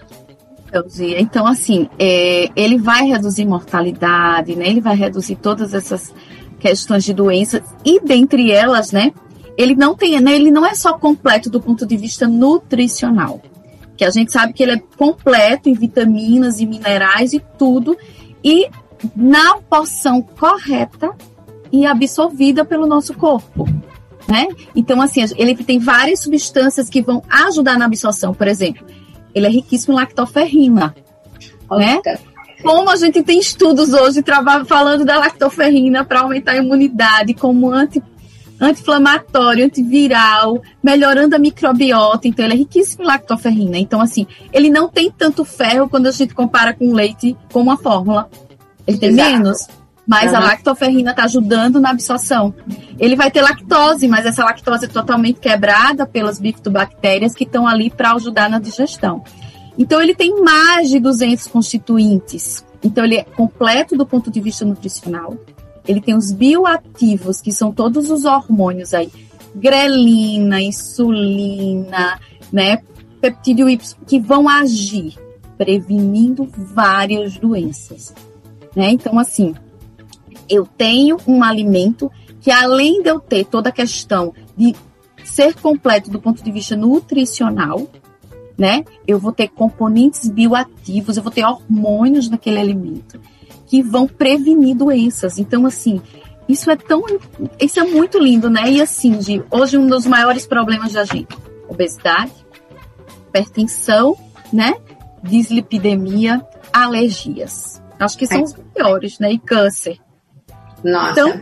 Então, 1.18 1.48
assim, 1.48 1.88
é, 1.98 2.50
ele 2.56 2.78
vai 2.78 3.08
reduzir 3.08 3.46
mortalidade, 3.46 4.56
né? 4.56 4.68
Ele 4.68 4.82
vai 4.82 4.96
reduzir 4.96 5.38
todas 5.38 5.74
essas 5.74 6.14
questões 6.60 7.04
de 7.06 7.14
doenças 7.14 7.62
e 7.86 8.00
dentre 8.02 8.52
elas, 8.52 8.92
né? 8.92 9.14
Ele 9.58 9.74
não 9.74 9.96
tem, 9.96 10.20
né, 10.20 10.36
ele 10.36 10.52
não 10.52 10.66
é 10.66 10.76
só 10.76 10.98
completo 10.98 11.50
do 11.50 11.62
ponto 11.62 11.86
de 11.86 11.96
vista 11.96 12.28
nutricional, 12.28 13.42
que 13.96 14.04
a 14.04 14.10
gente 14.10 14.34
sabe 14.34 14.52
que 14.52 14.62
ele 14.62 14.74
é 14.74 14.82
completo 14.98 15.70
em 15.70 15.74
vitaminas 15.74 16.60
e 16.60 16.66
minerais 16.66 17.32
e 17.32 17.42
tudo, 17.58 17.98
e 18.44 18.68
na 19.16 19.58
porção 19.60 20.22
correta 20.22 21.16
e 21.82 21.86
absorvida 21.86 22.64
pelo 22.64 22.86
nosso 22.86 23.14
corpo. 23.14 23.68
Né? 24.28 24.48
Então, 24.76 25.02
assim, 25.02 25.24
ele 25.38 25.56
tem 25.56 25.78
várias 25.78 26.22
substâncias 26.22 26.90
que 26.90 27.02
vão 27.02 27.22
ajudar 27.30 27.78
na 27.78 27.86
absorção. 27.86 28.34
Por 28.34 28.48
exemplo, 28.48 28.86
ele 29.34 29.46
é 29.46 29.50
riquíssimo 29.50 29.94
em 29.94 29.98
lactoferrina. 29.98 30.96
Né? 31.70 32.02
Como 32.64 32.90
a 32.90 32.96
gente 32.96 33.22
tem 33.22 33.40
estudos 33.40 33.94
hoje 33.94 34.24
falando 34.66 35.06
da 35.06 35.20
lactoferrina 35.20 36.04
para 36.04 36.22
aumentar 36.22 36.54
a 36.54 36.58
imunidade 36.58 37.36
como 37.36 37.70
anti, 37.70 38.02
anti-inflamatório, 38.60 39.66
antiviral, 39.66 40.60
melhorando 40.82 41.36
a 41.36 41.40
microbiota. 41.40 42.28
Então, 42.28 42.46
ele 42.46 42.56
é 42.56 42.58
riquíssimo 42.58 43.04
em 43.04 43.08
lactoferrina. 43.08 43.78
Então, 43.78 44.02
assim, 44.02 44.26
ele 44.52 44.70
não 44.70 44.90
tem 44.90 45.12
tanto 45.12 45.46
ferro 45.46 45.88
quando 45.88 46.08
a 46.08 46.12
gente 46.12 46.34
compara 46.34 46.74
com 46.74 46.94
leite 46.94 47.38
com 47.52 47.62
uma 47.62 47.78
fórmula. 47.78 48.28
Ele 48.88 48.98
tem 48.98 49.10
Exato. 49.10 49.32
menos 49.32 49.68
mas 50.08 50.32
uhum. 50.32 50.38
a 50.38 50.40
lactoferrina 50.40 51.12
está 51.12 51.24
ajudando 51.24 51.80
na 51.82 51.90
absorção. 51.90 52.54
Ele 53.00 53.16
vai 53.16 53.32
ter 53.32 53.42
lactose, 53.42 54.08
mas 54.08 54.26
essa 54.26 54.44
lactose 54.44 54.86
é 54.86 54.88
totalmente 54.88 55.40
quebrada 55.40 56.06
pelas 56.06 56.40
bifidobactérias 56.40 57.34
que 57.34 57.44
estão 57.44 57.68
ali 57.68 57.90
para 57.90 58.14
ajudar 58.14 58.50
na 58.50 58.60
digestão. 58.60 59.24
Então, 59.78 60.02
ele 60.02 60.16
tem 60.16 60.42
mais 60.42 60.90
de 60.90 61.00
200 61.00 61.48
constituintes. 61.48 62.64
Então, 62.84 63.04
ele 63.04 63.18
é 63.18 63.24
completo 63.24 63.98
do 63.98 64.06
ponto 64.06 64.32
de 64.32 64.40
vista 64.40 64.64
nutricional. 64.64 65.36
Ele 65.88 66.00
tem 66.00 66.16
os 66.16 66.32
bioativos, 66.32 67.42
que 67.42 67.52
são 67.52 67.72
todos 67.72 68.10
os 68.10 68.26
hormônios 68.26 68.94
aí. 68.94 69.12
Grelina, 69.54 70.62
insulina, 70.62 72.20
né? 72.52 72.80
Peptídeo 73.20 73.70
Y, 73.70 73.96
que 74.06 74.20
vão 74.20 74.48
agir 74.48 75.16
prevenindo 75.58 76.48
várias 76.56 77.38
doenças. 77.38 78.14
Né? 78.76 78.92
Então, 78.92 79.18
assim, 79.18 79.56
eu 80.50 80.66
tenho 80.66 81.18
um 81.28 81.44
alimento 81.44 82.12
que, 82.42 82.52
além 82.52 83.02
de 83.02 83.10
eu 83.10 83.20
ter 83.20 83.46
toda 83.46 83.70
a 83.70 83.72
questão 83.72 84.34
de 84.56 84.76
ser 85.24 85.56
completo 85.56 86.10
do 86.10 86.22
ponto 86.22 86.44
de 86.44 86.52
vista 86.52 86.76
nutricional, 86.76 87.88
né? 88.58 88.86
Eu 89.08 89.20
vou 89.20 89.32
ter 89.32 89.50
componentes 89.50 90.30
bioativos, 90.30 91.18
eu 91.18 91.24
vou 91.24 91.32
ter 91.32 91.44
hormônios 91.44 92.30
naquele 92.30 92.60
alimento 92.60 93.20
que 93.68 93.82
vão 93.82 94.08
prevenir 94.08 94.76
doenças. 94.76 95.40
Então, 95.40 95.66
assim, 95.66 96.02
isso 96.48 96.70
é 96.70 96.76
tão, 96.76 97.04
isso 97.60 97.80
é 97.80 97.84
muito 97.84 98.20
lindo, 98.20 98.50
né? 98.50 98.72
E 98.72 98.82
assim, 98.82 99.18
de, 99.18 99.44
hoje 99.50 99.78
um 99.78 99.88
dos 99.88 100.06
maiores 100.06 100.46
problemas 100.46 100.94
da 100.94 101.04
gente, 101.04 101.36
obesidade, 101.68 102.32
hipertensão, 103.28 104.16
né? 104.54 104.76
Dislipidemia, 105.24 106.46
alergias. 106.72 107.82
Acho 108.00 108.18
que 108.18 108.28
são 108.28 108.44
os 108.44 108.54
piores, 108.54 109.20
né? 109.20 109.32
E 109.32 109.40
câncer. 109.40 109.98
Nossa. 110.86 111.20
Então, 111.20 111.42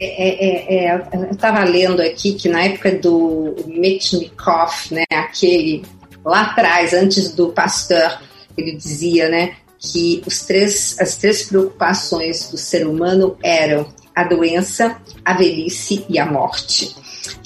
é, 0.00 0.06
é, 0.06 0.86
é, 0.86 1.06
eu 1.14 1.30
estava 1.30 1.62
lendo 1.64 2.02
aqui 2.02 2.34
que 2.34 2.48
na 2.48 2.64
época 2.64 2.92
do 2.98 3.54
Metchnikoff, 3.66 4.92
né, 4.92 5.04
aquele 5.12 5.84
lá 6.24 6.42
atrás, 6.42 6.92
antes 6.92 7.32
do 7.32 7.48
Pasteur, 7.48 8.20
ele 8.56 8.76
dizia, 8.76 9.28
né, 9.28 9.54
que 9.78 10.20
os 10.26 10.40
três, 10.40 10.96
as 11.00 11.16
três 11.16 11.44
preocupações 11.44 12.50
do 12.50 12.56
ser 12.56 12.86
humano 12.86 13.36
eram 13.42 13.86
a 14.14 14.24
doença, 14.24 15.00
a 15.24 15.32
velhice 15.34 16.04
e 16.08 16.18
a 16.18 16.26
morte. 16.26 16.94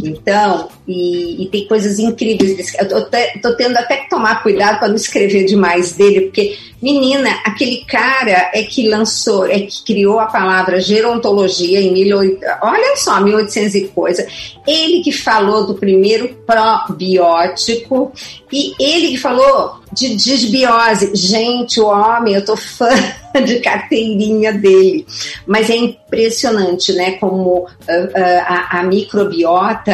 Então, 0.02 0.68
e, 0.86 1.44
e, 1.44 1.46
tem 1.48 1.66
coisas 1.66 1.98
incríveis. 1.98 2.74
Eu 2.74 2.88
tô, 2.88 3.06
tô 3.40 3.56
tendo 3.56 3.76
até 3.76 3.98
que 3.98 4.10
tomar 4.10 4.42
cuidado 4.42 4.78
para 4.78 4.88
não 4.88 4.96
escrever 4.96 5.44
demais 5.44 5.92
dele, 5.92 6.22
porque, 6.22 6.58
menina, 6.82 7.30
aquele 7.44 7.84
cara 7.84 8.50
é 8.52 8.64
que 8.64 8.88
lançou, 8.88 9.46
é 9.46 9.60
que 9.60 9.84
criou 9.84 10.18
a 10.18 10.26
palavra 10.26 10.80
gerontologia 10.80 11.80
em 11.80 11.92
1800, 11.92 12.48
olha 12.62 12.96
só, 12.96 13.20
1800 13.20 13.74
e 13.76 13.88
coisa. 13.88 14.26
Ele 14.66 15.02
que 15.02 15.12
falou 15.12 15.66
do 15.66 15.74
primeiro 15.74 16.36
probiótico 16.44 18.12
e 18.52 18.74
ele 18.78 19.08
que 19.08 19.18
falou 19.18 19.82
de 19.92 20.16
desbiose. 20.16 21.14
Gente, 21.14 21.80
o 21.80 21.86
homem, 21.86 22.34
eu 22.34 22.44
tô 22.44 22.56
fã 22.56 22.88
de 23.44 23.60
carteirinha 23.60 24.52
dele. 24.52 25.06
Mas 25.46 25.70
é 25.70 25.76
impressionante, 25.76 26.92
né, 26.92 27.12
como 27.12 27.60
uh, 27.60 27.64
uh, 27.64 28.42
a, 28.46 28.80
a 28.80 28.82
microbiota 28.82 29.91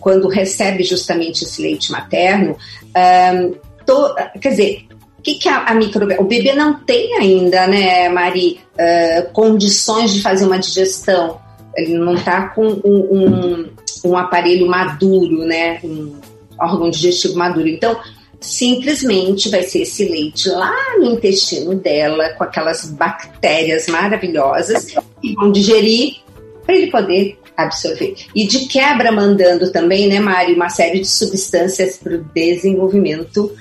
quando 0.00 0.28
recebe 0.28 0.82
justamente 0.84 1.44
esse 1.44 1.62
leite 1.62 1.90
materno, 1.90 2.56
um, 2.94 3.54
to, 3.86 4.14
quer 4.40 4.50
dizer, 4.50 4.86
que, 5.24 5.34
que 5.36 5.48
a, 5.48 5.64
a 5.64 5.74
microbiota. 5.74 6.22
O 6.22 6.26
bebê 6.26 6.52
não 6.52 6.74
tem 6.74 7.14
ainda, 7.18 7.66
né, 7.66 8.08
Mari, 8.10 8.60
uh, 8.74 9.32
condições 9.32 10.12
de 10.12 10.20
fazer 10.20 10.44
uma 10.44 10.58
digestão. 10.58 11.40
Ele 11.74 11.96
não 11.96 12.14
está 12.14 12.48
com 12.48 12.66
um, 12.66 12.84
um, 12.84 13.68
um, 14.04 14.16
aparelho 14.16 14.66
maduro, 14.68 15.38
né? 15.38 15.80
Um 15.82 16.14
órgão 16.60 16.90
digestivo 16.90 17.36
maduro. 17.36 17.66
Então, 17.66 17.98
simplesmente 18.38 19.48
vai 19.48 19.62
ser 19.62 19.80
esse 19.82 20.04
leite 20.04 20.48
lá 20.50 20.72
no 20.98 21.06
intestino 21.06 21.74
dela, 21.74 22.28
com 22.34 22.44
aquelas 22.44 22.90
bactérias 22.90 23.88
maravilhosas 23.88 24.94
que 25.20 25.34
vão 25.34 25.50
digerir 25.50 26.16
para 26.64 26.76
ele 26.76 26.90
poder 26.90 27.38
absorver. 27.56 28.14
E 28.34 28.46
de 28.46 28.66
quebra 28.66 29.12
mandando 29.12 29.70
também, 29.70 30.08
né, 30.08 30.20
Mari, 30.20 30.54
uma 30.54 30.68
série 30.68 31.00
de 31.00 31.08
substâncias 31.08 31.96
para 31.96 32.14
o 32.14 32.24
desenvolvimento 32.34 33.52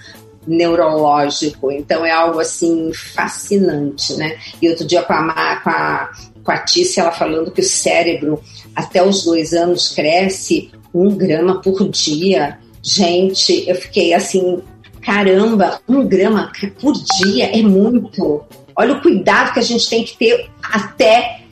neurológico. 0.46 1.72
Então 1.72 2.06
é 2.06 2.12
algo 2.12 2.40
assim 2.40 2.92
fascinante, 2.94 4.14
né? 4.16 4.38
E 4.62 4.70
outro 4.70 4.86
dia 4.86 5.02
com 5.04 5.14
a, 5.14 5.62
com 5.64 5.70
a, 5.70 6.12
com 6.44 6.52
a 6.52 6.58
Tícia, 6.58 7.02
ela 7.02 7.12
falando 7.12 7.52
que 7.52 7.62
o 7.62 7.66
cérebro 7.66 8.42
até 8.76 9.04
os 9.04 9.24
dois 9.24 9.54
anos 9.54 9.90
cresce 9.90 10.72
um 10.94 11.16
grama 11.16 11.62
por 11.62 11.88
dia. 11.90 12.60
Gente, 12.82 13.68
eu 13.68 13.76
fiquei 13.76 14.14
assim, 14.14 14.62
caramba, 15.02 15.80
um 15.88 16.06
grama 16.06 16.52
por 16.80 16.94
dia 17.22 17.58
é 17.58 17.62
muito. 17.62 18.44
Olha 18.76 18.94
o 18.94 19.02
cuidado 19.02 19.54
que 19.54 19.60
a 19.60 19.64
gente 19.64 19.90
tem 19.90 20.04
que 20.04 20.18
ter 20.18 20.50
até 20.62 21.43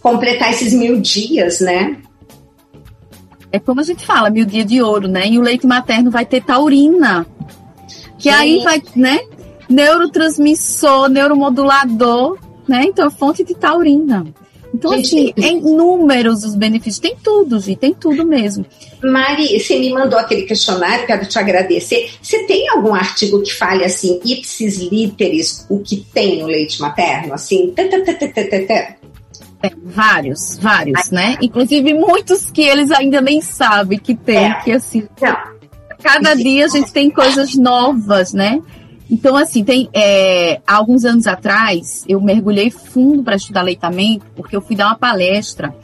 completar 0.00 0.50
esses 0.50 0.72
mil 0.72 1.00
dias, 1.00 1.60
né? 1.60 1.96
É 3.50 3.58
como 3.58 3.80
a 3.80 3.84
gente 3.84 4.04
fala, 4.04 4.30
mil 4.30 4.44
dia 4.44 4.64
de 4.64 4.82
ouro, 4.82 5.08
né? 5.08 5.26
E 5.26 5.38
o 5.38 5.42
leite 5.42 5.66
materno 5.66 6.10
vai 6.10 6.26
ter 6.26 6.42
taurina. 6.42 7.26
Que 8.18 8.28
aí 8.28 8.62
vai, 8.62 8.82
né? 8.94 9.20
Neurotransmissor, 9.68 11.08
neuromodulador, 11.08 12.38
né? 12.66 12.84
Então, 12.84 13.06
é 13.06 13.10
fonte 13.10 13.44
de 13.44 13.54
taurina. 13.54 14.26
Então, 14.74 14.92
gente, 14.96 15.06
assim, 15.06 15.32
é 15.36 15.52
inúmeros 15.52 16.44
os 16.44 16.54
benefícios. 16.54 16.98
Tem 16.98 17.16
tudo, 17.16 17.58
gente, 17.58 17.78
tem 17.78 17.94
tudo 17.94 18.26
mesmo. 18.26 18.66
Mari, 19.02 19.58
você 19.58 19.78
me 19.78 19.90
mandou 19.92 20.18
aquele 20.18 20.42
questionário, 20.42 21.06
quero 21.06 21.26
te 21.26 21.38
agradecer. 21.38 22.10
Você 22.20 22.44
tem 22.44 22.68
algum 22.68 22.94
artigo 22.94 23.40
que 23.42 23.52
fale 23.52 23.84
assim, 23.84 24.20
ipsis 24.24 24.78
literis, 24.78 25.66
o 25.70 25.78
que 25.78 25.96
tem 25.96 26.40
no 26.40 26.46
leite 26.46 26.80
materno? 26.80 27.32
Assim, 27.32 27.72
tem 29.60 29.72
vários, 29.84 30.58
vários, 30.58 31.10
né? 31.10 31.36
Inclusive 31.40 31.94
muitos 31.94 32.50
que 32.50 32.62
eles 32.62 32.90
ainda 32.90 33.20
nem 33.20 33.40
sabem 33.40 33.98
que 33.98 34.14
tem, 34.14 34.46
é. 34.46 34.54
que 34.60 34.72
assim. 34.72 35.08
Cada 36.02 36.34
dia 36.34 36.66
a 36.66 36.68
gente 36.68 36.92
tem 36.92 37.10
coisas 37.10 37.56
novas, 37.56 38.32
né? 38.32 38.62
Então, 39.10 39.36
assim, 39.36 39.64
tem 39.64 39.88
é, 39.92 40.60
alguns 40.66 41.04
anos 41.04 41.26
atrás, 41.26 42.04
eu 42.06 42.20
mergulhei 42.20 42.70
fundo 42.70 43.22
para 43.22 43.36
estudar 43.36 43.60
aleitamento, 43.60 44.26
porque 44.36 44.54
eu 44.54 44.60
fui 44.60 44.76
dar 44.76 44.86
uma 44.86 44.98
palestra 44.98 45.74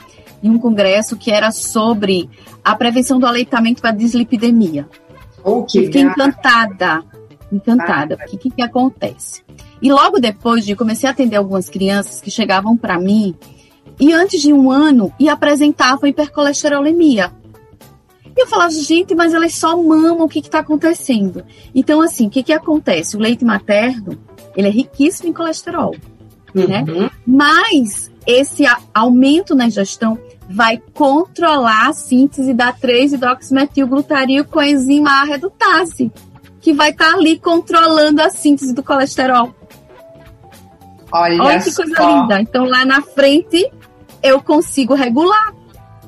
em 0.42 0.50
um 0.50 0.58
congresso 0.58 1.16
que 1.16 1.30
era 1.30 1.50
sobre 1.50 2.28
a 2.62 2.76
prevenção 2.76 3.18
do 3.18 3.26
aleitamento 3.26 3.80
para 3.80 3.92
dislipidemia. 3.92 4.86
Oh, 5.42 5.64
que 5.64 5.84
fiquei 5.84 6.02
encantada, 6.02 7.02
encantada, 7.50 8.14
ah, 8.14 8.18
porque 8.18 8.36
o 8.36 8.38
que, 8.38 8.50
que 8.50 8.62
acontece? 8.62 9.42
E 9.80 9.90
logo 9.90 10.18
depois 10.18 10.64
de 10.64 10.76
comecei 10.76 11.08
a 11.08 11.12
atender 11.12 11.36
algumas 11.36 11.68
crianças 11.68 12.20
que 12.20 12.30
chegavam 12.30 12.76
para 12.76 12.98
mim 12.98 13.34
e 13.98 14.12
antes 14.12 14.40
de 14.40 14.52
um 14.52 14.70
ano 14.70 15.12
e 15.18 15.28
apresentavam 15.28 16.08
hipercolesterolemia. 16.08 17.32
E 18.36 18.40
eu 18.40 18.46
falava, 18.46 18.70
gente, 18.70 19.14
mas 19.14 19.32
elas 19.32 19.54
só 19.54 19.76
mamam, 19.76 20.22
o 20.22 20.28
que 20.28 20.40
está 20.40 20.58
acontecendo? 20.58 21.44
Então, 21.74 22.00
assim, 22.00 22.26
o 22.26 22.30
que, 22.30 22.42
que 22.42 22.52
acontece? 22.52 23.16
O 23.16 23.20
leite 23.20 23.44
materno, 23.44 24.18
ele 24.56 24.66
é 24.66 24.70
riquíssimo 24.70 25.28
em 25.28 25.32
colesterol, 25.32 25.94
né? 26.52 26.84
uhum. 26.86 27.02
né? 27.02 27.10
Mas 27.24 28.10
esse 28.26 28.64
aumento 28.92 29.54
na 29.54 29.66
ingestão 29.66 30.18
vai 30.48 30.82
controlar 30.92 31.88
a 31.88 31.92
síntese 31.92 32.52
da 32.52 32.72
3-hidroximetilglutario 32.72 34.44
com 34.44 34.58
a 34.58 34.68
enzima 34.68 35.10
A 35.10 35.24
redutase, 35.24 36.12
que 36.60 36.72
vai 36.72 36.90
estar 36.90 37.10
tá 37.10 37.14
ali 37.16 37.38
controlando 37.38 38.20
a 38.20 38.30
síntese 38.30 38.74
do 38.74 38.82
colesterol. 38.82 39.54
Olha, 41.12 41.40
Olha 41.40 41.62
que 41.62 41.72
coisa 41.72 41.94
só. 41.94 42.22
linda. 42.22 42.40
Então, 42.40 42.64
lá 42.64 42.84
na 42.84 43.00
frente, 43.00 43.70
eu 44.24 44.42
consigo 44.42 44.94
regular 44.94 45.54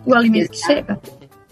o 0.06 0.14
alimento 0.14 0.50
que 0.50 0.56
chega. 0.56 0.98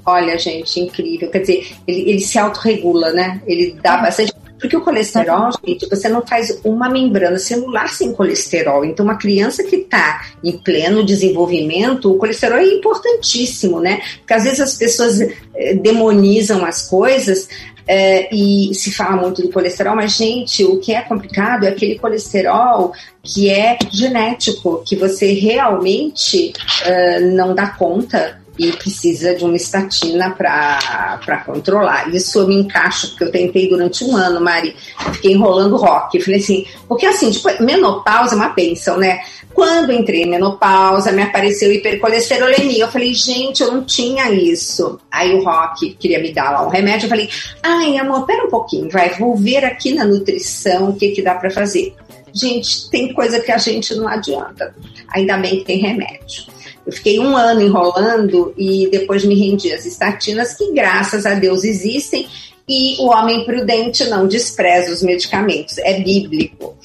Olha, 0.06 0.38
gente, 0.38 0.80
incrível. 0.80 1.30
Quer 1.30 1.40
dizer, 1.40 1.76
ele, 1.86 2.10
ele 2.10 2.20
se 2.20 2.38
autorregula, 2.38 3.12
né? 3.12 3.42
Ele 3.46 3.76
dá 3.82 3.98
bastante. 3.98 4.32
Porque 4.58 4.76
o 4.76 4.80
colesterol, 4.80 5.50
gente, 5.66 5.86
você 5.88 6.08
não 6.08 6.26
faz 6.26 6.60
uma 6.64 6.88
membrana 6.88 7.38
celular 7.38 7.88
sem 7.88 8.14
colesterol. 8.14 8.84
Então, 8.84 9.04
uma 9.04 9.16
criança 9.16 9.62
que 9.62 9.76
está 9.76 10.22
em 10.42 10.52
pleno 10.58 11.04
desenvolvimento, 11.04 12.10
o 12.12 12.16
colesterol 12.16 12.58
é 12.58 12.64
importantíssimo, 12.64 13.80
né? 13.80 14.00
Porque 14.18 14.32
às 14.32 14.44
vezes 14.44 14.60
as 14.60 14.74
pessoas 14.74 15.20
eh, 15.20 15.74
demonizam 15.74 16.64
as 16.64 16.88
coisas, 16.88 17.48
é, 17.86 18.34
e 18.34 18.74
se 18.74 18.92
fala 18.92 19.16
muito 19.16 19.42
do 19.42 19.50
colesterol, 19.50 19.94
mas, 19.94 20.16
gente, 20.16 20.64
o 20.64 20.78
que 20.78 20.92
é 20.92 21.02
complicado 21.02 21.64
é 21.64 21.68
aquele 21.68 21.98
colesterol 21.98 22.92
que 23.22 23.50
é 23.50 23.78
genético, 23.90 24.82
que 24.86 24.96
você 24.96 25.32
realmente 25.32 26.52
uh, 26.86 27.34
não 27.34 27.54
dá 27.54 27.68
conta 27.68 28.43
e 28.58 28.72
precisa 28.72 29.34
de 29.34 29.44
uma 29.44 29.56
estatina 29.56 30.30
para 30.30 31.42
controlar. 31.44 32.14
Isso 32.14 32.38
eu 32.38 32.46
me 32.46 32.56
encaixo, 32.56 33.10
porque 33.10 33.24
eu 33.24 33.30
tentei 33.30 33.68
durante 33.68 34.04
um 34.04 34.16
ano, 34.16 34.40
Mari, 34.40 34.76
fiquei 35.12 35.32
enrolando 35.32 35.76
rock. 35.76 36.20
Falei 36.20 36.40
assim, 36.40 36.64
porque 36.88 37.06
assim, 37.06 37.30
tipo, 37.30 37.48
menopausa 37.62 38.34
é 38.34 38.36
uma 38.36 38.50
bênção, 38.50 38.96
né? 38.96 39.20
Quando 39.52 39.92
entrei 39.92 40.22
em 40.22 40.30
menopausa, 40.30 41.12
me 41.12 41.22
apareceu 41.22 41.72
hipercolesterolemia. 41.72 42.84
Eu 42.84 42.88
falei, 42.88 43.14
gente, 43.14 43.62
eu 43.62 43.72
não 43.72 43.84
tinha 43.84 44.30
isso. 44.30 44.98
Aí 45.10 45.32
o 45.32 45.44
Rock 45.44 45.94
queria 45.94 46.20
me 46.20 46.32
dar 46.32 46.50
lá 46.50 46.66
um 46.66 46.70
remédio. 46.70 47.06
Eu 47.06 47.10
falei, 47.10 47.28
ai, 47.62 47.96
amor, 47.96 48.26
pera 48.26 48.44
um 48.44 48.50
pouquinho, 48.50 48.90
vai, 48.90 49.10
vou 49.10 49.36
ver 49.36 49.64
aqui 49.64 49.94
na 49.94 50.04
nutrição 50.04 50.90
o 50.90 50.96
que, 50.96 51.10
que 51.10 51.22
dá 51.22 51.36
para 51.36 51.50
fazer. 51.50 51.94
Gente, 52.32 52.90
tem 52.90 53.12
coisa 53.12 53.38
que 53.38 53.52
a 53.52 53.58
gente 53.58 53.94
não 53.94 54.08
adianta. 54.08 54.74
Ainda 55.14 55.36
bem 55.38 55.58
que 55.58 55.64
tem 55.64 55.78
remédio. 55.78 56.53
Eu 56.86 56.92
fiquei 56.92 57.18
um 57.18 57.36
ano 57.36 57.62
enrolando 57.62 58.54
e 58.56 58.88
depois 58.90 59.24
me 59.24 59.34
rendi 59.34 59.72
às 59.72 59.86
estatinas, 59.86 60.54
que 60.54 60.72
graças 60.72 61.24
a 61.24 61.34
Deus 61.34 61.64
existem, 61.64 62.26
e 62.68 62.96
o 62.98 63.06
homem 63.06 63.44
prudente 63.44 64.04
não 64.08 64.26
despreza 64.26 64.92
os 64.92 65.02
medicamentos, 65.02 65.78
é 65.78 66.00
bíblico. 66.00 66.76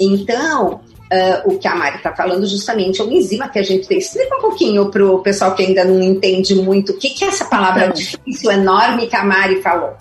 Então, 0.00 0.80
uh, 1.12 1.52
o 1.52 1.58
que 1.58 1.66
a 1.66 1.74
Mari 1.74 1.96
está 1.96 2.14
falando 2.14 2.46
justamente 2.46 3.00
é 3.00 3.04
uma 3.04 3.14
enzima 3.14 3.48
que 3.48 3.58
a 3.58 3.62
gente 3.62 3.86
tem. 3.86 3.98
Explica 3.98 4.36
um 4.36 4.40
pouquinho 4.40 4.90
para 4.90 5.04
o 5.04 5.20
pessoal 5.20 5.54
que 5.54 5.62
ainda 5.62 5.84
não 5.84 6.02
entende 6.02 6.54
muito 6.54 6.92
o 6.92 6.96
que, 6.96 7.10
que 7.10 7.24
é 7.24 7.28
essa 7.28 7.44
palavra 7.44 7.86
então, 7.86 7.94
difícil, 7.94 8.50
enorme 8.50 9.06
que 9.06 9.16
a 9.16 9.24
Mari 9.24 9.60
falou. 9.62 9.94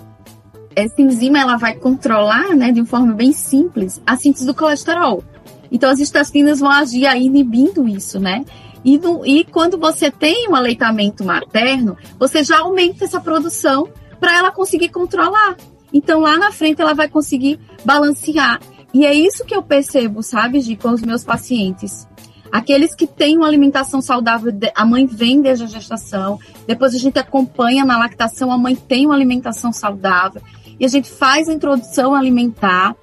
Essa 0.75 1.01
enzima 1.01 1.39
ela 1.39 1.57
vai 1.57 1.75
controlar, 1.75 2.55
né, 2.55 2.71
de 2.71 2.79
uma 2.81 2.87
forma 2.87 3.13
bem 3.13 3.31
simples, 3.31 4.01
a 4.05 4.17
síntese 4.17 4.45
do 4.45 4.55
colesterol. 4.55 5.23
Então 5.71 5.89
as 5.89 5.99
estatinas 5.99 6.59
vão 6.59 6.69
agir 6.69 7.07
aí 7.07 7.25
inibindo 7.25 7.87
isso, 7.87 8.19
né? 8.19 8.45
E, 8.83 8.99
e 9.25 9.43
quando 9.45 9.77
você 9.77 10.11
tem 10.11 10.49
um 10.49 10.55
aleitamento 10.55 11.23
materno, 11.23 11.97
você 12.19 12.43
já 12.43 12.59
aumenta 12.59 13.05
essa 13.05 13.19
produção 13.19 13.87
para 14.19 14.37
ela 14.37 14.51
conseguir 14.51 14.89
controlar. 14.89 15.55
Então 15.91 16.21
lá 16.21 16.37
na 16.37 16.51
frente 16.51 16.81
ela 16.81 16.93
vai 16.93 17.07
conseguir 17.07 17.59
balancear. 17.85 18.59
E 18.93 19.05
é 19.05 19.13
isso 19.13 19.45
que 19.45 19.55
eu 19.55 19.63
percebo, 19.63 20.21
sabe, 20.21 20.59
Gi, 20.59 20.75
com 20.75 20.89
os 20.89 21.01
meus 21.01 21.23
pacientes. 21.23 22.07
Aqueles 22.51 22.93
que 22.93 23.07
têm 23.07 23.35
uma 23.35 23.47
alimentação 23.47 23.99
saudável, 23.99 24.53
a 24.75 24.85
mãe 24.85 25.07
vem 25.07 25.41
desde 25.41 25.63
a 25.63 25.67
gestação, 25.67 26.39
depois 26.67 26.93
a 26.93 26.99
gente 26.99 27.17
acompanha 27.17 27.83
na 27.83 27.97
lactação, 27.97 28.51
a 28.51 28.57
mãe 28.59 28.75
tem 28.75 29.07
uma 29.07 29.15
alimentação 29.15 29.73
saudável, 29.73 30.39
e 30.79 30.85
a 30.85 30.87
gente 30.87 31.09
faz 31.09 31.49
a 31.49 31.53
introdução 31.53 32.13
alimentar, 32.13 32.95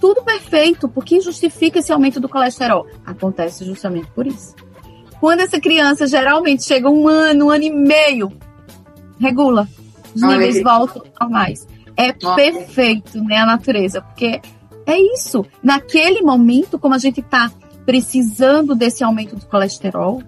tudo 0.00 0.24
perfeito, 0.24 0.88
porque 0.88 1.20
justifica 1.20 1.78
esse 1.78 1.92
aumento 1.92 2.18
do 2.18 2.28
colesterol? 2.28 2.88
Acontece 3.06 3.64
justamente 3.64 4.08
por 4.10 4.26
isso. 4.26 4.56
Quando 5.20 5.40
essa 5.40 5.60
criança 5.60 6.06
geralmente 6.06 6.64
chega 6.64 6.88
um 6.88 7.06
ano, 7.06 7.46
um 7.46 7.50
ano 7.50 7.64
e 7.64 7.70
meio, 7.70 8.32
regula. 9.20 9.68
Os 10.14 10.22
Olha 10.22 10.32
níveis 10.32 10.56
aí. 10.56 10.62
voltam 10.62 11.02
normais. 11.20 11.66
É 11.96 12.14
Nossa. 12.20 12.36
perfeito, 12.36 13.22
né, 13.22 13.36
a 13.36 13.46
natureza, 13.46 14.00
porque 14.00 14.40
é 14.86 14.98
isso. 15.14 15.44
Naquele 15.62 16.22
momento, 16.22 16.78
como 16.78 16.94
a 16.94 16.98
gente 16.98 17.20
está 17.20 17.52
precisando 17.84 18.74
desse 18.74 19.04
aumento 19.04 19.36
do 19.36 19.46
colesterol, 19.46 20.22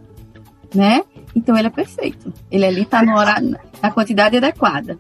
né? 0.75 1.03
Então 1.35 1.57
ele 1.57 1.69
é 1.69 1.71
perfeito. 1.71 2.33
Ele 2.51 2.67
ali 2.67 2.83
está 2.83 3.03
na 3.03 3.91
quantidade 3.91 4.37
adequada. 4.37 4.99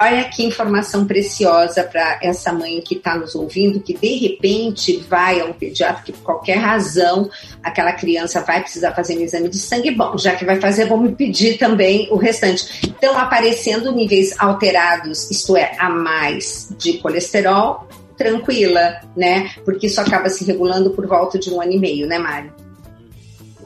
Olha 0.00 0.24
que 0.24 0.44
informação 0.44 1.04
preciosa 1.04 1.82
para 1.82 2.20
essa 2.22 2.52
mãe 2.52 2.80
que 2.80 2.94
está 2.94 3.16
nos 3.16 3.34
ouvindo, 3.34 3.80
que 3.80 3.92
de 3.94 4.14
repente 4.16 4.96
vai 4.98 5.40
a 5.40 5.44
um 5.44 5.52
pediatra, 5.52 6.04
que 6.04 6.12
por 6.12 6.22
qualquer 6.22 6.58
razão 6.58 7.28
aquela 7.64 7.92
criança 7.92 8.40
vai 8.42 8.60
precisar 8.62 8.92
fazer 8.94 9.18
um 9.18 9.22
exame 9.22 9.48
de 9.48 9.58
sangue. 9.58 9.90
Bom, 9.90 10.16
já 10.16 10.36
que 10.36 10.44
vai 10.44 10.60
fazer, 10.60 10.86
vou 10.86 11.00
me 11.00 11.12
pedir 11.16 11.58
também 11.58 12.08
o 12.12 12.16
restante. 12.16 12.86
Então, 12.86 13.18
aparecendo 13.18 13.90
níveis 13.90 14.38
alterados, 14.38 15.28
isto 15.32 15.56
é, 15.56 15.74
a 15.80 15.90
mais 15.90 16.72
de 16.78 16.98
colesterol, 16.98 17.88
tranquila, 18.16 19.00
né? 19.16 19.50
Porque 19.64 19.88
isso 19.88 20.00
acaba 20.00 20.28
se 20.28 20.44
regulando 20.44 20.90
por 20.90 21.08
volta 21.08 21.40
de 21.40 21.50
um 21.50 21.60
ano 21.60 21.72
e 21.72 21.78
meio, 21.78 22.06
né, 22.06 22.18
Mari? 22.18 22.52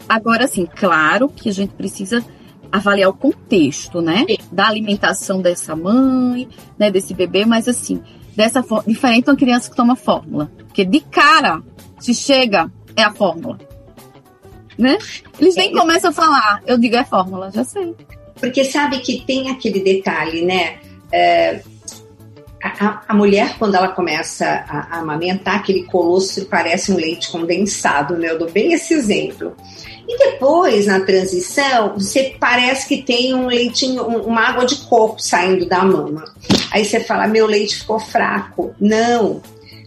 Agora, 0.09 0.49
sim, 0.49 0.66
claro 0.66 1.29
que 1.29 1.51
a 1.51 1.53
gente 1.53 1.75
precisa 1.75 2.25
avaliar 2.73 3.11
o 3.11 3.15
contexto, 3.15 4.01
né? 4.01 4.25
Da 4.51 4.67
alimentação 4.67 5.43
dessa 5.43 5.77
mãe, 5.77 6.49
né? 6.79 6.91
Desse 6.91 7.13
bebê, 7.13 7.45
mas 7.45 7.69
assim, 7.69 8.03
dessa 8.35 8.63
forma, 8.63 8.85
diferente 8.91 9.25
de 9.25 9.31
uma 9.31 9.37
criança 9.37 9.71
que 9.71 9.77
toma 9.77 9.95
fórmula. 9.95 10.51
Porque 10.67 10.85
de 10.85 11.01
cara, 11.01 11.63
se 12.01 12.15
chega, 12.15 12.73
é 12.97 13.03
a 13.03 13.13
fórmula. 13.13 13.59
Né? 14.79 14.97
Eles 15.39 15.55
nem 15.55 15.71
é, 15.71 15.79
começam 15.79 16.11
a 16.11 16.15
falar, 16.15 16.63
eu 16.67 16.79
digo 16.79 16.97
é 16.97 17.05
fórmula, 17.05 17.51
já 17.51 17.63
sei. 17.63 17.95
Porque 18.41 18.65
sabe 18.65 19.01
que 19.01 19.21
tem 19.25 19.51
aquele 19.51 19.81
detalhe, 19.81 20.43
né? 20.43 20.79
É, 21.13 21.63
a, 22.62 23.03
a, 23.09 23.14
mulher, 23.14 23.57
quando 23.59 23.75
ela 23.75 23.88
começa 23.88 24.46
a, 24.46 24.96
a 24.96 24.98
amamentar, 25.01 25.57
aquele 25.57 25.83
colostro 25.85 26.46
parece 26.46 26.92
um 26.92 26.96
leite 26.96 27.31
condensado, 27.31 28.16
né? 28.16 28.31
Eu 28.31 28.38
dou 28.38 28.51
bem 28.51 28.72
esse 28.72 28.94
exemplo. 28.94 29.57
E 30.09 30.18
depois, 30.18 30.87
na 30.87 31.01
transição, 31.01 31.94
você 31.94 32.37
parece 32.38 32.87
que 32.87 33.03
tem 33.03 33.35
um 33.35 33.46
leitinho, 33.46 34.05
uma 34.05 34.42
água 34.42 34.64
de 34.64 34.77
coco 34.77 35.20
saindo 35.20 35.66
da 35.66 35.85
mama. 35.85 36.25
Aí 36.70 36.85
você 36.85 37.01
fala, 37.01 37.27
meu 37.27 37.46
leite 37.46 37.79
ficou 37.79 37.98
fraco. 37.98 38.75
Não, 38.81 39.40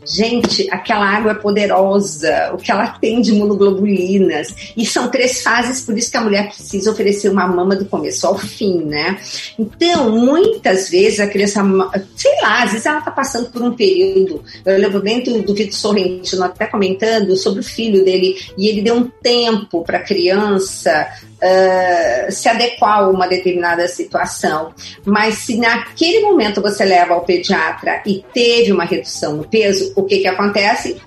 Gente, 0.05 0.67
aquela 0.71 1.05
água 1.05 1.31
é 1.31 1.35
poderosa, 1.35 2.51
o 2.53 2.57
que 2.57 2.71
ela 2.71 2.87
tem 2.87 3.21
de 3.21 3.31
imunoglobulinas. 3.31 4.73
E 4.75 4.85
são 4.85 5.09
três 5.09 5.41
fases, 5.41 5.81
por 5.81 5.97
isso 5.97 6.11
que 6.11 6.17
a 6.17 6.21
mulher 6.21 6.47
precisa 6.47 6.91
oferecer 6.91 7.29
uma 7.29 7.47
mama 7.47 7.75
do 7.75 7.85
começo 7.85 8.25
ao 8.27 8.37
fim, 8.37 8.83
né? 8.83 9.17
Então, 9.57 10.11
muitas 10.11 10.89
vezes 10.89 11.19
a 11.19 11.27
criança, 11.27 11.61
sei 12.15 12.41
lá, 12.41 12.63
às 12.63 12.71
vezes 12.71 12.85
ela 12.85 13.01
tá 13.01 13.11
passando 13.11 13.49
por 13.49 13.61
um 13.61 13.73
período. 13.73 14.43
Eu 14.65 14.77
lembro 14.77 15.01
bem 15.01 15.23
do, 15.23 15.41
do 15.41 15.53
Vitor 15.53 15.73
Sorrentino 15.73 16.43
até 16.43 16.67
comentando 16.67 17.35
sobre 17.35 17.59
o 17.61 17.63
filho 17.63 18.05
dele, 18.05 18.35
e 18.57 18.67
ele 18.67 18.81
deu 18.81 18.95
um 18.95 19.09
tempo 19.21 19.83
para 19.83 19.97
a 19.97 20.03
criança 20.03 21.07
uh, 21.35 22.31
se 22.31 22.47
adequar 22.49 22.99
a 22.99 23.09
uma 23.09 23.27
determinada 23.27 23.87
situação. 23.87 24.73
Mas 25.05 25.35
se 25.35 25.57
naquele 25.57 26.21
momento 26.21 26.61
você 26.61 26.83
leva 26.85 27.13
ao 27.13 27.21
pediatra 27.21 28.01
e 28.05 28.23
teve 28.33 28.71
uma 28.71 28.85
redução 28.85 29.37
no 29.37 29.47
peso, 29.47 29.93
o 29.95 30.03
que, 30.03 30.19
que 30.19 30.27
acontece? 30.27 31.01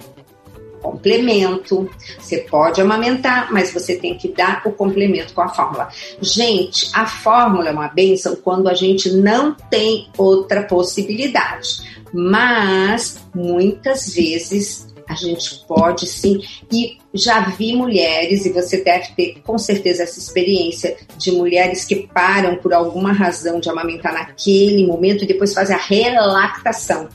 complemento. 0.81 1.89
Você 2.19 2.39
pode 2.39 2.81
amamentar, 2.81 3.53
mas 3.53 3.73
você 3.73 3.97
tem 3.97 4.17
que 4.17 4.29
dar 4.29 4.63
o 4.65 4.73
complemento 4.73 5.35
com 5.35 5.43
a 5.43 5.49
fórmula. 5.49 5.89
Gente, 6.21 6.89
a 6.95 7.07
fórmula 7.07 7.69
é 7.69 7.73
uma 7.73 7.89
benção 7.89 8.37
quando 8.37 8.69
a 8.69 8.75
gente 8.75 9.13
não 9.13 9.55
tem 9.71 10.09
outra 10.17 10.63
possibilidade. 10.63 11.99
Mas 12.13 13.19
muitas 13.35 14.15
vezes 14.15 14.95
a 15.09 15.15
gente 15.15 15.65
pode 15.67 16.07
sim. 16.07 16.41
E 16.71 16.99
já 17.15 17.41
vi 17.41 17.75
mulheres, 17.75 18.45
e 18.45 18.53
você 18.53 18.83
deve 18.85 19.13
ter 19.13 19.41
com 19.43 19.59
certeza 19.59 20.03
essa 20.03 20.19
experiência, 20.19 20.97
de 21.17 21.33
mulheres 21.33 21.85
que 21.85 22.07
param 22.09 22.57
por 22.57 22.73
alguma 22.73 23.13
razão 23.13 23.59
de 23.59 23.69
amamentar 23.71 24.13
naquele 24.13 24.87
momento 24.87 25.25
e 25.25 25.27
depois 25.27 25.55
fazem 25.55 25.75
a 25.75 25.79
relactação. 25.79 27.09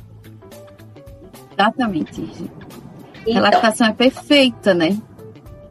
Exatamente. 1.52 2.22
Então, 3.22 3.34
relactação 3.34 3.88
é 3.88 3.94
perfeita, 3.94 4.74
né? 4.74 4.98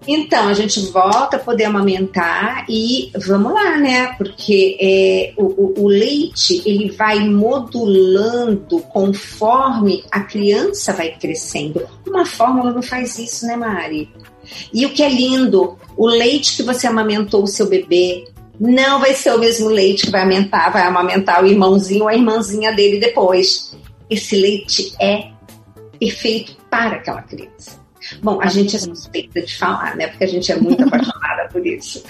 Então, 0.06 0.48
a 0.48 0.54
gente 0.54 0.80
volta 0.90 1.36
a 1.36 1.40
poder 1.40 1.64
amamentar 1.64 2.64
e 2.68 3.10
vamos 3.26 3.52
lá, 3.52 3.78
né? 3.78 4.14
Porque 4.18 4.76
é, 4.80 5.32
o, 5.36 5.84
o, 5.84 5.88
leite, 5.88 6.62
ele 6.66 6.90
vai 6.90 7.20
modulando 7.20 8.80
conforme 8.88 10.04
a 10.10 10.20
criança 10.20 10.92
vai 10.92 11.12
crescendo. 11.16 11.86
Uma 12.06 12.26
fórmula 12.26 12.72
não 12.72 12.82
faz 12.82 13.18
isso, 13.18 13.46
né, 13.46 13.54
Mari? 13.54 14.10
E 14.72 14.84
o 14.84 14.90
que 14.90 15.02
é 15.02 15.08
lindo, 15.08 15.78
o 15.96 16.06
leite 16.06 16.56
que 16.56 16.62
você 16.62 16.86
amamentou 16.86 17.44
o 17.44 17.46
seu 17.48 17.68
bebê 17.68 18.24
não 18.58 19.00
vai 19.00 19.14
ser 19.14 19.32
o 19.32 19.38
mesmo 19.38 19.68
leite 19.68 20.06
que 20.06 20.10
vai 20.10 20.22
amamentar, 20.22 20.72
vai 20.72 20.82
amamentar 20.82 21.42
o 21.42 21.46
irmãozinho 21.46 22.02
ou 22.02 22.08
a 22.08 22.14
irmãzinha 22.14 22.72
dele 22.72 22.98
depois. 22.98 23.76
Esse 24.10 24.36
leite 24.36 24.94
é 25.00 25.30
perfeito 25.98 26.56
para 26.68 26.96
aquela 26.96 27.22
criança. 27.22 27.81
Bom, 28.20 28.40
a 28.40 28.46
gente 28.46 28.76
é 28.76 28.78
suspeita 28.78 29.40
de 29.40 29.56
falar, 29.56 29.96
né? 29.96 30.08
Porque 30.08 30.24
a 30.24 30.28
gente 30.28 30.50
é 30.50 30.56
muito 30.56 30.82
apaixonada 30.82 31.48
por 31.50 31.64
isso. 31.66 32.02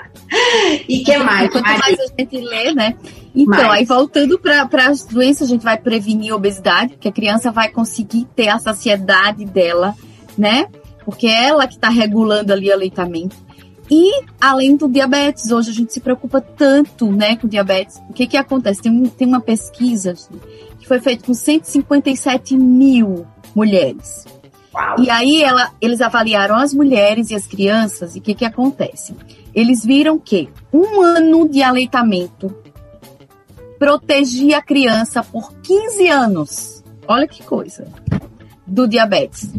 e 0.88 1.00
que 1.00 1.16
mais? 1.18 1.50
Quanto 1.50 1.64
mais 1.64 1.98
a 1.98 2.06
gente 2.18 2.40
lê, 2.40 2.74
né? 2.74 2.96
Então, 3.34 3.68
mais. 3.68 3.80
aí 3.80 3.84
voltando 3.84 4.38
para 4.38 4.86
as 4.86 5.04
doenças, 5.04 5.48
a 5.48 5.50
gente 5.50 5.62
vai 5.62 5.78
prevenir 5.78 6.32
a 6.32 6.36
obesidade, 6.36 6.94
porque 6.94 7.08
a 7.08 7.12
criança 7.12 7.50
vai 7.50 7.68
conseguir 7.68 8.26
ter 8.34 8.48
a 8.48 8.58
saciedade 8.58 9.44
dela, 9.44 9.94
né? 10.36 10.66
Porque 11.04 11.26
é 11.26 11.46
ela 11.46 11.66
que 11.66 11.74
está 11.74 11.88
regulando 11.88 12.52
ali 12.52 12.68
o 12.68 12.72
aleitamento. 12.72 13.36
E 13.90 14.22
além 14.40 14.76
do 14.76 14.88
diabetes, 14.88 15.50
hoje 15.50 15.70
a 15.70 15.74
gente 15.74 15.92
se 15.92 16.00
preocupa 16.00 16.40
tanto, 16.40 17.10
né, 17.10 17.34
com 17.34 17.48
diabetes. 17.48 18.00
O 18.08 18.12
que 18.12 18.26
que 18.28 18.36
acontece? 18.36 18.82
Tem, 18.82 18.92
um, 18.92 19.06
tem 19.06 19.26
uma 19.26 19.40
pesquisa 19.40 20.14
que 20.78 20.86
foi 20.86 21.00
feita 21.00 21.26
com 21.26 21.34
157 21.34 22.56
mil 22.56 23.26
mulheres. 23.54 24.24
Uau. 24.74 25.00
E 25.00 25.10
aí 25.10 25.42
ela, 25.42 25.72
eles 25.80 26.00
avaliaram 26.00 26.56
as 26.56 26.72
mulheres 26.72 27.30
e 27.30 27.34
as 27.34 27.46
crianças 27.46 28.14
e 28.14 28.18
o 28.18 28.22
que, 28.22 28.34
que 28.34 28.44
acontece? 28.44 29.14
Eles 29.54 29.84
viram 29.84 30.18
que 30.18 30.48
um 30.72 31.00
ano 31.00 31.48
de 31.48 31.62
aleitamento 31.62 32.54
protegia 33.78 34.58
a 34.58 34.62
criança 34.62 35.22
por 35.24 35.52
15 35.62 36.08
anos. 36.08 36.84
Olha 37.08 37.26
que 37.26 37.42
coisa. 37.42 37.88
Do 38.66 38.86
diabetes. 38.86 39.52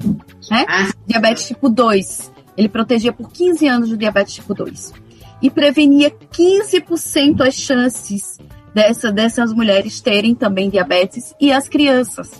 Né? 0.50 0.65
Ah. 0.67 0.89
Diabetes 1.06 1.47
tipo 1.47 1.67
2. 1.67 2.32
Ele 2.56 2.69
protegia 2.69 3.12
por 3.12 3.30
15 3.32 3.67
anos 3.67 3.89
do 3.89 3.97
diabetes 3.97 4.36
tipo 4.36 4.54
2. 4.54 4.93
E 5.41 5.50
prevenia 5.50 6.12
15% 6.12 7.41
as 7.41 7.56
chances 7.56 8.38
dessa, 8.74 9.12
dessas 9.12 9.52
mulheres 9.52 10.00
terem 10.00 10.36
também 10.36 10.69
diabetes 10.69 11.34
e 11.39 11.52
as 11.52 11.67
crianças. 11.67 12.32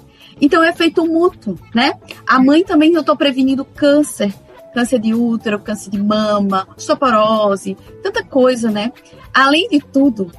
Então 0.42 0.64
é 0.64 0.74
feito 0.74 1.06
mútuo, 1.06 1.58
né? 1.74 1.94
A 2.28 2.42
mãe 2.42 2.64
também 2.64 2.94
eu 2.94 3.02
estou 3.02 3.16
prevenindo 3.16 3.64
câncer, 3.64 4.34
câncer 4.74 5.00
de 5.00 5.14
útero, 5.14 5.60
câncer 5.60 5.92
de 5.92 6.02
mama, 6.02 6.68
osteoporose, 6.76 7.78
tanta 8.02 8.24
coisa, 8.24 8.72
né? 8.72 8.92
Além 9.32 9.70
de 9.70 9.80
tudo, 9.80 10.32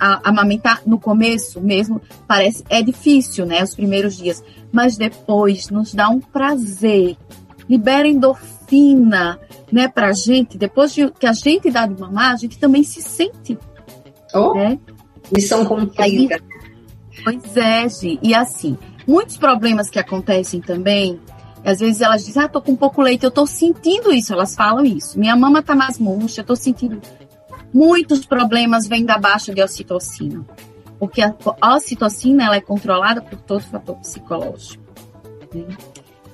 a, 0.00 0.28
amamentar 0.28 0.82
no 0.86 0.98
começo 0.98 1.60
mesmo 1.60 2.00
parece 2.26 2.64
é 2.68 2.82
difícil, 2.82 3.44
né? 3.44 3.62
Os 3.62 3.74
primeiros 3.74 4.16
dias, 4.16 4.42
mas 4.72 4.96
depois 4.96 5.68
nos 5.68 5.92
dá 5.92 6.08
um 6.08 6.20
prazer, 6.20 7.16
libera 7.68 8.08
endorfina, 8.08 9.38
né? 9.70 9.88
Pra 9.88 10.12
gente, 10.12 10.56
depois 10.56 10.94
de, 10.94 11.10
que 11.10 11.26
a 11.26 11.32
gente 11.32 11.70
dá 11.70 11.86
de 11.86 12.00
mamar, 12.00 12.32
a 12.32 12.36
gente 12.36 12.58
também 12.58 12.82
se 12.82 13.02
sente, 13.02 13.58
oh, 14.32 14.54
né? 14.54 14.78
Missão 15.32 15.64
cumprida. 15.64 16.40
Pois 17.22 17.56
é, 17.56 17.88
Gi. 17.88 18.18
E 18.22 18.34
assim, 18.34 18.76
muitos 19.06 19.36
problemas 19.36 19.90
que 19.90 19.98
acontecem 19.98 20.60
também, 20.60 21.20
às 21.64 21.80
vezes 21.80 22.02
elas 22.02 22.24
dizem, 22.24 22.42
ah, 22.42 22.48
tô 22.48 22.60
com 22.60 22.76
pouco 22.76 23.00
leite, 23.00 23.24
eu 23.24 23.30
tô 23.30 23.46
sentindo 23.46 24.12
isso, 24.12 24.32
elas 24.32 24.54
falam 24.54 24.84
isso. 24.84 25.18
Minha 25.18 25.34
mama 25.34 25.62
tá 25.62 25.74
mais 25.74 25.98
murcha, 25.98 26.42
eu 26.42 26.44
tô 26.44 26.54
sentindo. 26.54 27.00
Muitos 27.72 28.26
problemas 28.26 28.86
vêm 28.86 29.04
da 29.04 29.18
baixa 29.18 29.52
de 29.54 29.62
ocitocina, 29.62 30.44
porque 30.98 31.22
a 31.22 31.74
ocitocina 31.74 32.44
ela 32.44 32.56
é 32.56 32.60
controlada 32.60 33.22
por 33.22 33.40
todo 33.40 33.62
fator 33.62 33.96
psicológico. 33.96 34.84
Né? 35.54 35.64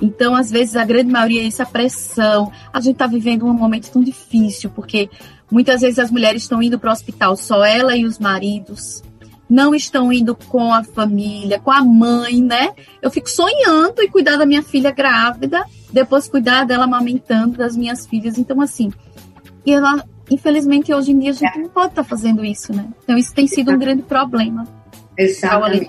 Então, 0.03 0.35
às 0.35 0.51
vezes, 0.51 0.77
a 0.77 0.85
grande 0.85 1.13
maioria 1.13 1.43
é 1.43 1.47
essa 1.47 1.67
pressão. 1.67 2.51
A 2.73 2.81
gente 2.81 2.95
está 2.95 3.07
vivendo 3.07 3.45
um 3.45 3.53
momento 3.53 3.91
tão 3.91 4.03
difícil, 4.03 4.71
porque 4.71 5.11
muitas 5.51 5.83
vezes 5.83 5.99
as 5.99 6.11
mulheres 6.11 6.43
estão 6.43 6.63
indo 6.63 6.79
para 6.79 6.91
o 6.91 6.93
hospital, 6.93 7.37
só 7.37 7.65
ela 7.65 7.95
e 7.95 8.05
os 8.05 8.19
maridos 8.19 9.03
não 9.51 9.75
estão 9.75 10.13
indo 10.13 10.37
com 10.37 10.73
a 10.73 10.85
família, 10.85 11.59
com 11.59 11.73
a 11.73 11.83
mãe, 11.85 12.41
né? 12.41 12.73
Eu 13.03 13.11
fico 13.11 13.29
sonhando 13.29 14.01
em 14.01 14.09
cuidar 14.09 14.37
da 14.37 14.47
minha 14.47 14.63
filha 14.63 14.93
grávida, 14.93 15.65
depois 15.93 16.29
cuidar 16.29 16.65
dela 16.65 16.85
amamentando 16.85 17.59
das 17.59 17.77
minhas 17.77 18.07
filhas. 18.07 18.39
Então, 18.39 18.61
assim, 18.61 18.93
e 19.67 19.73
ela, 19.73 20.05
infelizmente, 20.31 20.95
hoje 20.95 21.11
em 21.11 21.19
dia 21.19 21.31
a 21.31 21.35
gente 21.35 21.59
não 21.59 21.69
pode 21.69 21.89
estar 21.89 22.05
tá 22.05 22.09
fazendo 22.09 22.45
isso, 22.45 22.73
né? 22.73 22.89
Então, 23.03 23.19
isso 23.19 23.35
tem 23.35 23.49
sido 23.49 23.73
um 23.73 23.79
grande 23.79 24.03
problema. 24.03 24.67
Exatamente. 25.19 25.89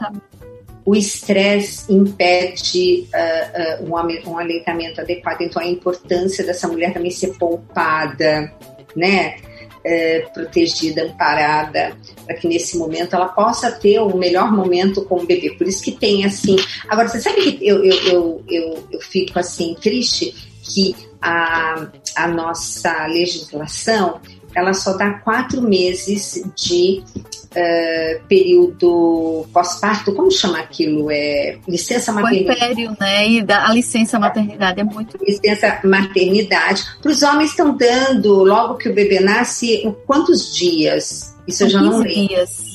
O 0.83 0.95
estresse 0.95 1.93
impede 1.93 3.07
uh, 3.13 3.83
uh, 3.83 3.95
um, 3.95 4.31
um 4.31 4.39
aleitamento 4.39 4.99
adequado, 4.99 5.41
então 5.41 5.61
a 5.61 5.67
importância 5.67 6.43
dessa 6.43 6.67
mulher 6.67 6.91
também 6.91 7.11
ser 7.11 7.37
poupada, 7.37 8.51
né? 8.95 9.35
É, 9.83 10.21
protegida, 10.33 11.03
amparada, 11.03 11.95
para 12.25 12.35
que 12.35 12.47
nesse 12.47 12.77
momento 12.77 13.15
ela 13.15 13.27
possa 13.27 13.71
ter 13.71 13.99
o 13.99 14.15
melhor 14.17 14.51
momento 14.51 15.03
com 15.05 15.19
o 15.19 15.25
bebê. 15.25 15.51
Por 15.51 15.67
isso 15.67 15.83
que 15.83 15.91
tem 15.91 16.25
assim. 16.25 16.55
Agora, 16.87 17.07
você 17.07 17.19
sabe 17.19 17.41
que 17.41 17.67
eu, 17.67 17.83
eu, 17.83 17.95
eu, 18.07 18.43
eu, 18.49 18.83
eu 18.91 19.01
fico 19.01 19.39
assim 19.39 19.75
triste 19.75 20.33
que 20.63 20.95
a, 21.21 21.87
a 22.15 22.27
nossa 22.27 23.05
legislação 23.07 24.19
ela 24.55 24.73
só 24.73 24.97
dá 24.97 25.11
quatro 25.13 25.61
meses 25.61 26.43
de 26.55 27.03
uh, 27.51 28.23
período 28.27 29.45
pós-parto, 29.53 30.13
como 30.13 30.31
chama 30.31 30.59
aquilo? 30.59 31.09
É 31.11 31.57
licença 31.67 32.11
maternidade. 32.11 32.59
Puerpério, 32.59 32.97
né? 32.99 33.27
E 33.27 33.45
a 33.49 33.73
licença 33.73 34.19
maternidade 34.19 34.79
é 34.79 34.83
muito. 34.83 35.17
Licença 35.23 35.79
maternidade. 35.83 36.83
Para 37.01 37.11
os 37.11 37.21
homens 37.23 37.51
estão 37.51 37.75
dando, 37.75 38.43
logo 38.43 38.75
que 38.75 38.89
o 38.89 38.93
bebê 38.93 39.19
nasce, 39.19 39.93
quantos 40.05 40.55
dias? 40.55 41.35
Isso 41.47 41.63
eu 41.63 41.69
já 41.69 41.81
não 41.81 41.99
lembro. 41.99 42.27
dias. 42.27 42.70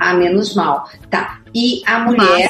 Ah, 0.00 0.14
menos 0.14 0.54
mal. 0.54 0.88
Tá. 1.10 1.40
E 1.54 1.82
a 1.84 1.98
mulher, 2.00 2.48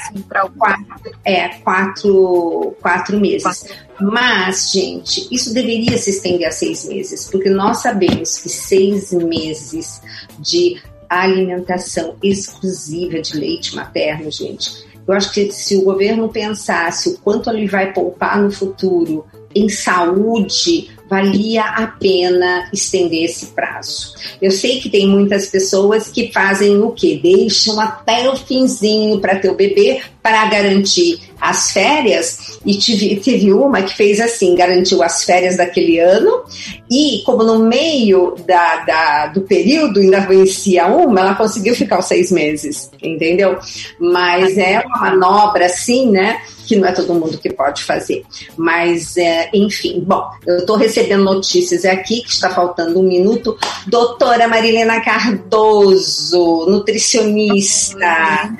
quatro, 0.56 1.12
é, 1.24 1.48
quatro, 1.48 2.76
quatro 2.80 3.18
meses. 3.18 3.42
Quatro. 3.42 3.90
Mas, 4.00 4.70
gente, 4.70 5.26
isso 5.34 5.52
deveria 5.52 5.98
se 5.98 6.10
estender 6.10 6.46
a 6.46 6.52
seis 6.52 6.86
meses, 6.86 7.28
porque 7.28 7.50
nós 7.50 7.78
sabemos 7.78 8.38
que 8.38 8.48
seis 8.48 9.12
meses 9.12 10.00
de 10.38 10.80
alimentação 11.08 12.16
exclusiva 12.22 13.20
de 13.20 13.36
leite 13.36 13.74
materno, 13.74 14.30
gente. 14.30 14.88
Eu 15.06 15.14
acho 15.14 15.32
que 15.32 15.50
se 15.50 15.76
o 15.76 15.82
governo 15.82 16.28
pensasse 16.28 17.08
o 17.08 17.18
quanto 17.18 17.50
ele 17.50 17.66
vai 17.66 17.92
poupar 17.92 18.40
no 18.40 18.50
futuro 18.52 19.26
em 19.52 19.68
saúde, 19.68 20.88
valia 21.10 21.64
a 21.64 21.88
pena 21.88 22.70
estender 22.72 23.24
esse 23.24 23.46
prazo. 23.46 24.14
Eu 24.40 24.52
sei 24.52 24.80
que 24.80 24.88
tem 24.88 25.08
muitas 25.08 25.48
pessoas 25.48 26.08
que 26.08 26.30
fazem 26.32 26.78
o 26.78 26.92
quê? 26.92 27.18
Deixam 27.20 27.80
até 27.80 28.30
o 28.30 28.36
finzinho 28.36 29.18
para 29.20 29.36
ter 29.36 29.50
o 29.50 29.56
bebê 29.56 30.00
para 30.22 30.46
garantir 30.46 31.20
as 31.40 31.70
férias 31.72 32.58
e 32.64 32.76
tive, 32.76 33.16
teve 33.16 33.52
uma 33.52 33.82
que 33.82 33.94
fez 33.96 34.20
assim, 34.20 34.54
garantiu 34.54 35.02
as 35.02 35.24
férias 35.24 35.56
daquele 35.56 35.98
ano 35.98 36.42
e 36.90 37.22
como 37.24 37.42
no 37.42 37.60
meio 37.60 38.36
da, 38.46 38.84
da, 38.84 39.26
do 39.28 39.40
período 39.42 40.00
ainda 40.00 40.20
vencia 40.20 40.86
uma, 40.86 41.20
ela 41.20 41.34
conseguiu 41.34 41.74
ficar 41.74 41.98
os 41.98 42.04
seis 42.04 42.30
meses, 42.30 42.90
entendeu? 43.02 43.58
Mas 43.98 44.58
é 44.58 44.80
uma 44.80 44.98
manobra 44.98 45.66
assim, 45.66 46.10
né? 46.10 46.42
Que 46.66 46.76
não 46.76 46.86
é 46.86 46.92
todo 46.92 47.14
mundo 47.14 47.38
que 47.38 47.50
pode 47.50 47.82
fazer. 47.82 48.24
Mas, 48.56 49.16
é, 49.16 49.50
enfim, 49.54 50.04
bom, 50.06 50.22
eu 50.46 50.58
estou 50.58 50.76
recebendo 50.76 51.24
notícias 51.24 51.84
aqui 51.84 52.22
que 52.22 52.30
está 52.30 52.50
faltando 52.50 53.00
um 53.00 53.04
minuto. 53.04 53.56
Doutora 53.86 54.46
Marilena 54.46 55.00
Cardoso, 55.00 56.66
nutricionista 56.68 58.50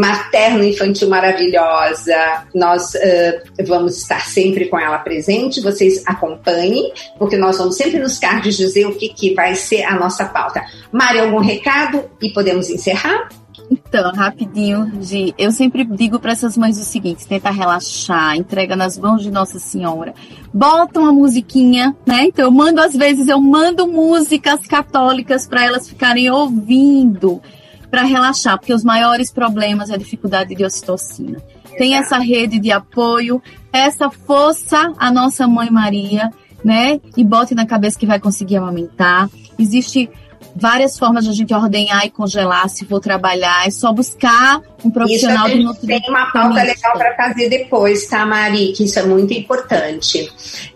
materno-infantil 0.00 1.08
maravilhosa. 1.08 2.46
Nós 2.54 2.94
uh, 2.94 3.66
vamos 3.66 3.98
estar 3.98 4.26
sempre 4.26 4.68
com 4.68 4.78
ela 4.78 4.98
presente. 4.98 5.60
Vocês 5.60 6.02
acompanhem, 6.06 6.92
porque 7.18 7.36
nós 7.36 7.58
vamos 7.58 7.76
sempre 7.76 7.98
nos 7.98 8.18
cards 8.18 8.56
dizer 8.56 8.86
o 8.86 8.94
que, 8.94 9.10
que 9.10 9.34
vai 9.34 9.54
ser 9.54 9.84
a 9.84 9.94
nossa 9.94 10.24
pauta. 10.24 10.64
Mari, 10.90 11.20
algum 11.20 11.40
recado 11.40 12.04
e 12.20 12.30
podemos 12.30 12.70
encerrar? 12.70 13.28
Então, 13.70 14.10
rapidinho, 14.12 14.90
Gi, 15.00 15.32
eu 15.38 15.52
sempre 15.52 15.84
digo 15.84 16.18
para 16.18 16.32
essas 16.32 16.56
mães 16.56 16.76
o 16.76 16.82
seguinte: 16.82 17.24
tenta 17.24 17.50
relaxar, 17.50 18.36
entrega 18.36 18.74
nas 18.74 18.98
mãos 18.98 19.22
de 19.22 19.30
Nossa 19.30 19.60
Senhora, 19.60 20.12
bota 20.52 20.98
uma 20.98 21.12
musiquinha, 21.12 21.94
né? 22.04 22.24
Então, 22.24 22.46
eu 22.46 22.50
mando, 22.50 22.80
às 22.80 22.96
vezes, 22.96 23.28
eu 23.28 23.40
mando 23.40 23.86
músicas 23.86 24.66
católicas 24.66 25.46
para 25.46 25.64
elas 25.64 25.88
ficarem 25.88 26.28
ouvindo, 26.28 27.40
para 27.90 28.02
relaxar, 28.02 28.58
porque 28.58 28.72
os 28.72 28.84
maiores 28.84 29.32
problemas 29.32 29.90
é 29.90 29.94
a 29.94 29.98
dificuldade 29.98 30.54
de 30.54 30.64
ocitocina. 30.64 31.42
Tem 31.76 31.96
essa 31.96 32.18
rede 32.18 32.58
de 32.58 32.70
apoio, 32.70 33.42
essa 33.72 34.10
força, 34.10 34.92
a 34.98 35.10
nossa 35.10 35.46
Mãe 35.46 35.70
Maria, 35.70 36.30
né? 36.64 37.00
E 37.16 37.24
bote 37.24 37.54
na 37.54 37.66
cabeça 37.66 37.98
que 37.98 38.06
vai 38.06 38.20
conseguir 38.20 38.56
amamentar. 38.56 39.28
Existe 39.58 40.10
várias 40.54 40.98
formas 40.98 41.24
de 41.24 41.30
a 41.30 41.32
gente 41.32 41.54
ordenhar 41.54 42.04
e 42.04 42.10
congelar 42.10 42.68
se 42.68 42.84
for 42.84 43.00
trabalhar. 43.00 43.66
É 43.66 43.70
só 43.70 43.92
buscar 43.92 44.60
um 44.84 44.90
profissional 44.90 45.48
isso 45.48 45.56
de 45.56 45.64
nutrição. 45.64 46.00
Tem 46.00 46.10
uma 46.10 46.32
pauta 46.32 46.62
legal 46.62 46.92
para 46.92 47.14
fazer 47.16 47.48
depois, 47.48 48.06
tá, 48.06 48.24
Mari? 48.24 48.72
Que 48.72 48.84
isso 48.84 48.98
é 48.98 49.02
muito 49.02 49.32
importante. 49.32 50.30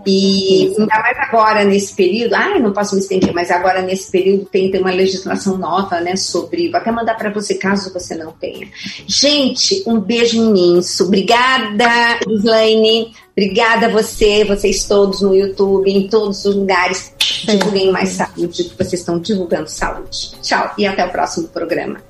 E 0.07 0.67
isso. 0.67 0.81
ainda 0.81 0.99
mais 1.01 1.19
agora, 1.19 1.65
nesse 1.65 1.95
período, 1.95 2.35
ah, 2.35 2.59
não 2.59 2.73
posso 2.73 2.95
me 2.95 3.01
estender, 3.01 3.33
mas 3.33 3.51
agora 3.51 3.83
nesse 3.83 4.11
período 4.11 4.45
tem, 4.47 4.71
tem 4.71 4.81
uma 4.81 4.93
legislação 4.93 5.57
nova, 5.57 6.01
né, 6.01 6.17
sobre. 6.17 6.71
Vou 6.71 6.81
até 6.81 6.91
mandar 6.91 7.15
para 7.15 7.31
você 7.31 7.55
caso 7.55 7.93
você 7.93 8.15
não 8.15 8.33
tenha. 8.33 8.69
Gente, 9.07 9.83
um 9.87 10.01
beijo 10.01 10.37
imenso. 10.37 11.05
Obrigada, 11.05 12.19
Islaine. 12.29 13.13
Obrigada 13.37 13.87
a 13.87 13.91
você, 13.91 14.45
vocês 14.45 14.85
todos 14.85 15.21
no 15.21 15.35
YouTube, 15.35 15.91
em 15.91 16.09
todos 16.09 16.45
os 16.45 16.55
lugares. 16.55 17.13
Divulguem 17.45 17.91
mais 17.91 18.11
saúde, 18.11 18.65
que 18.65 18.77
vocês 18.77 19.01
estão 19.01 19.19
divulgando 19.19 19.69
saúde. 19.69 20.31
Tchau 20.41 20.73
e 20.79 20.87
até 20.87 21.05
o 21.05 21.11
próximo 21.11 21.49
programa. 21.49 22.01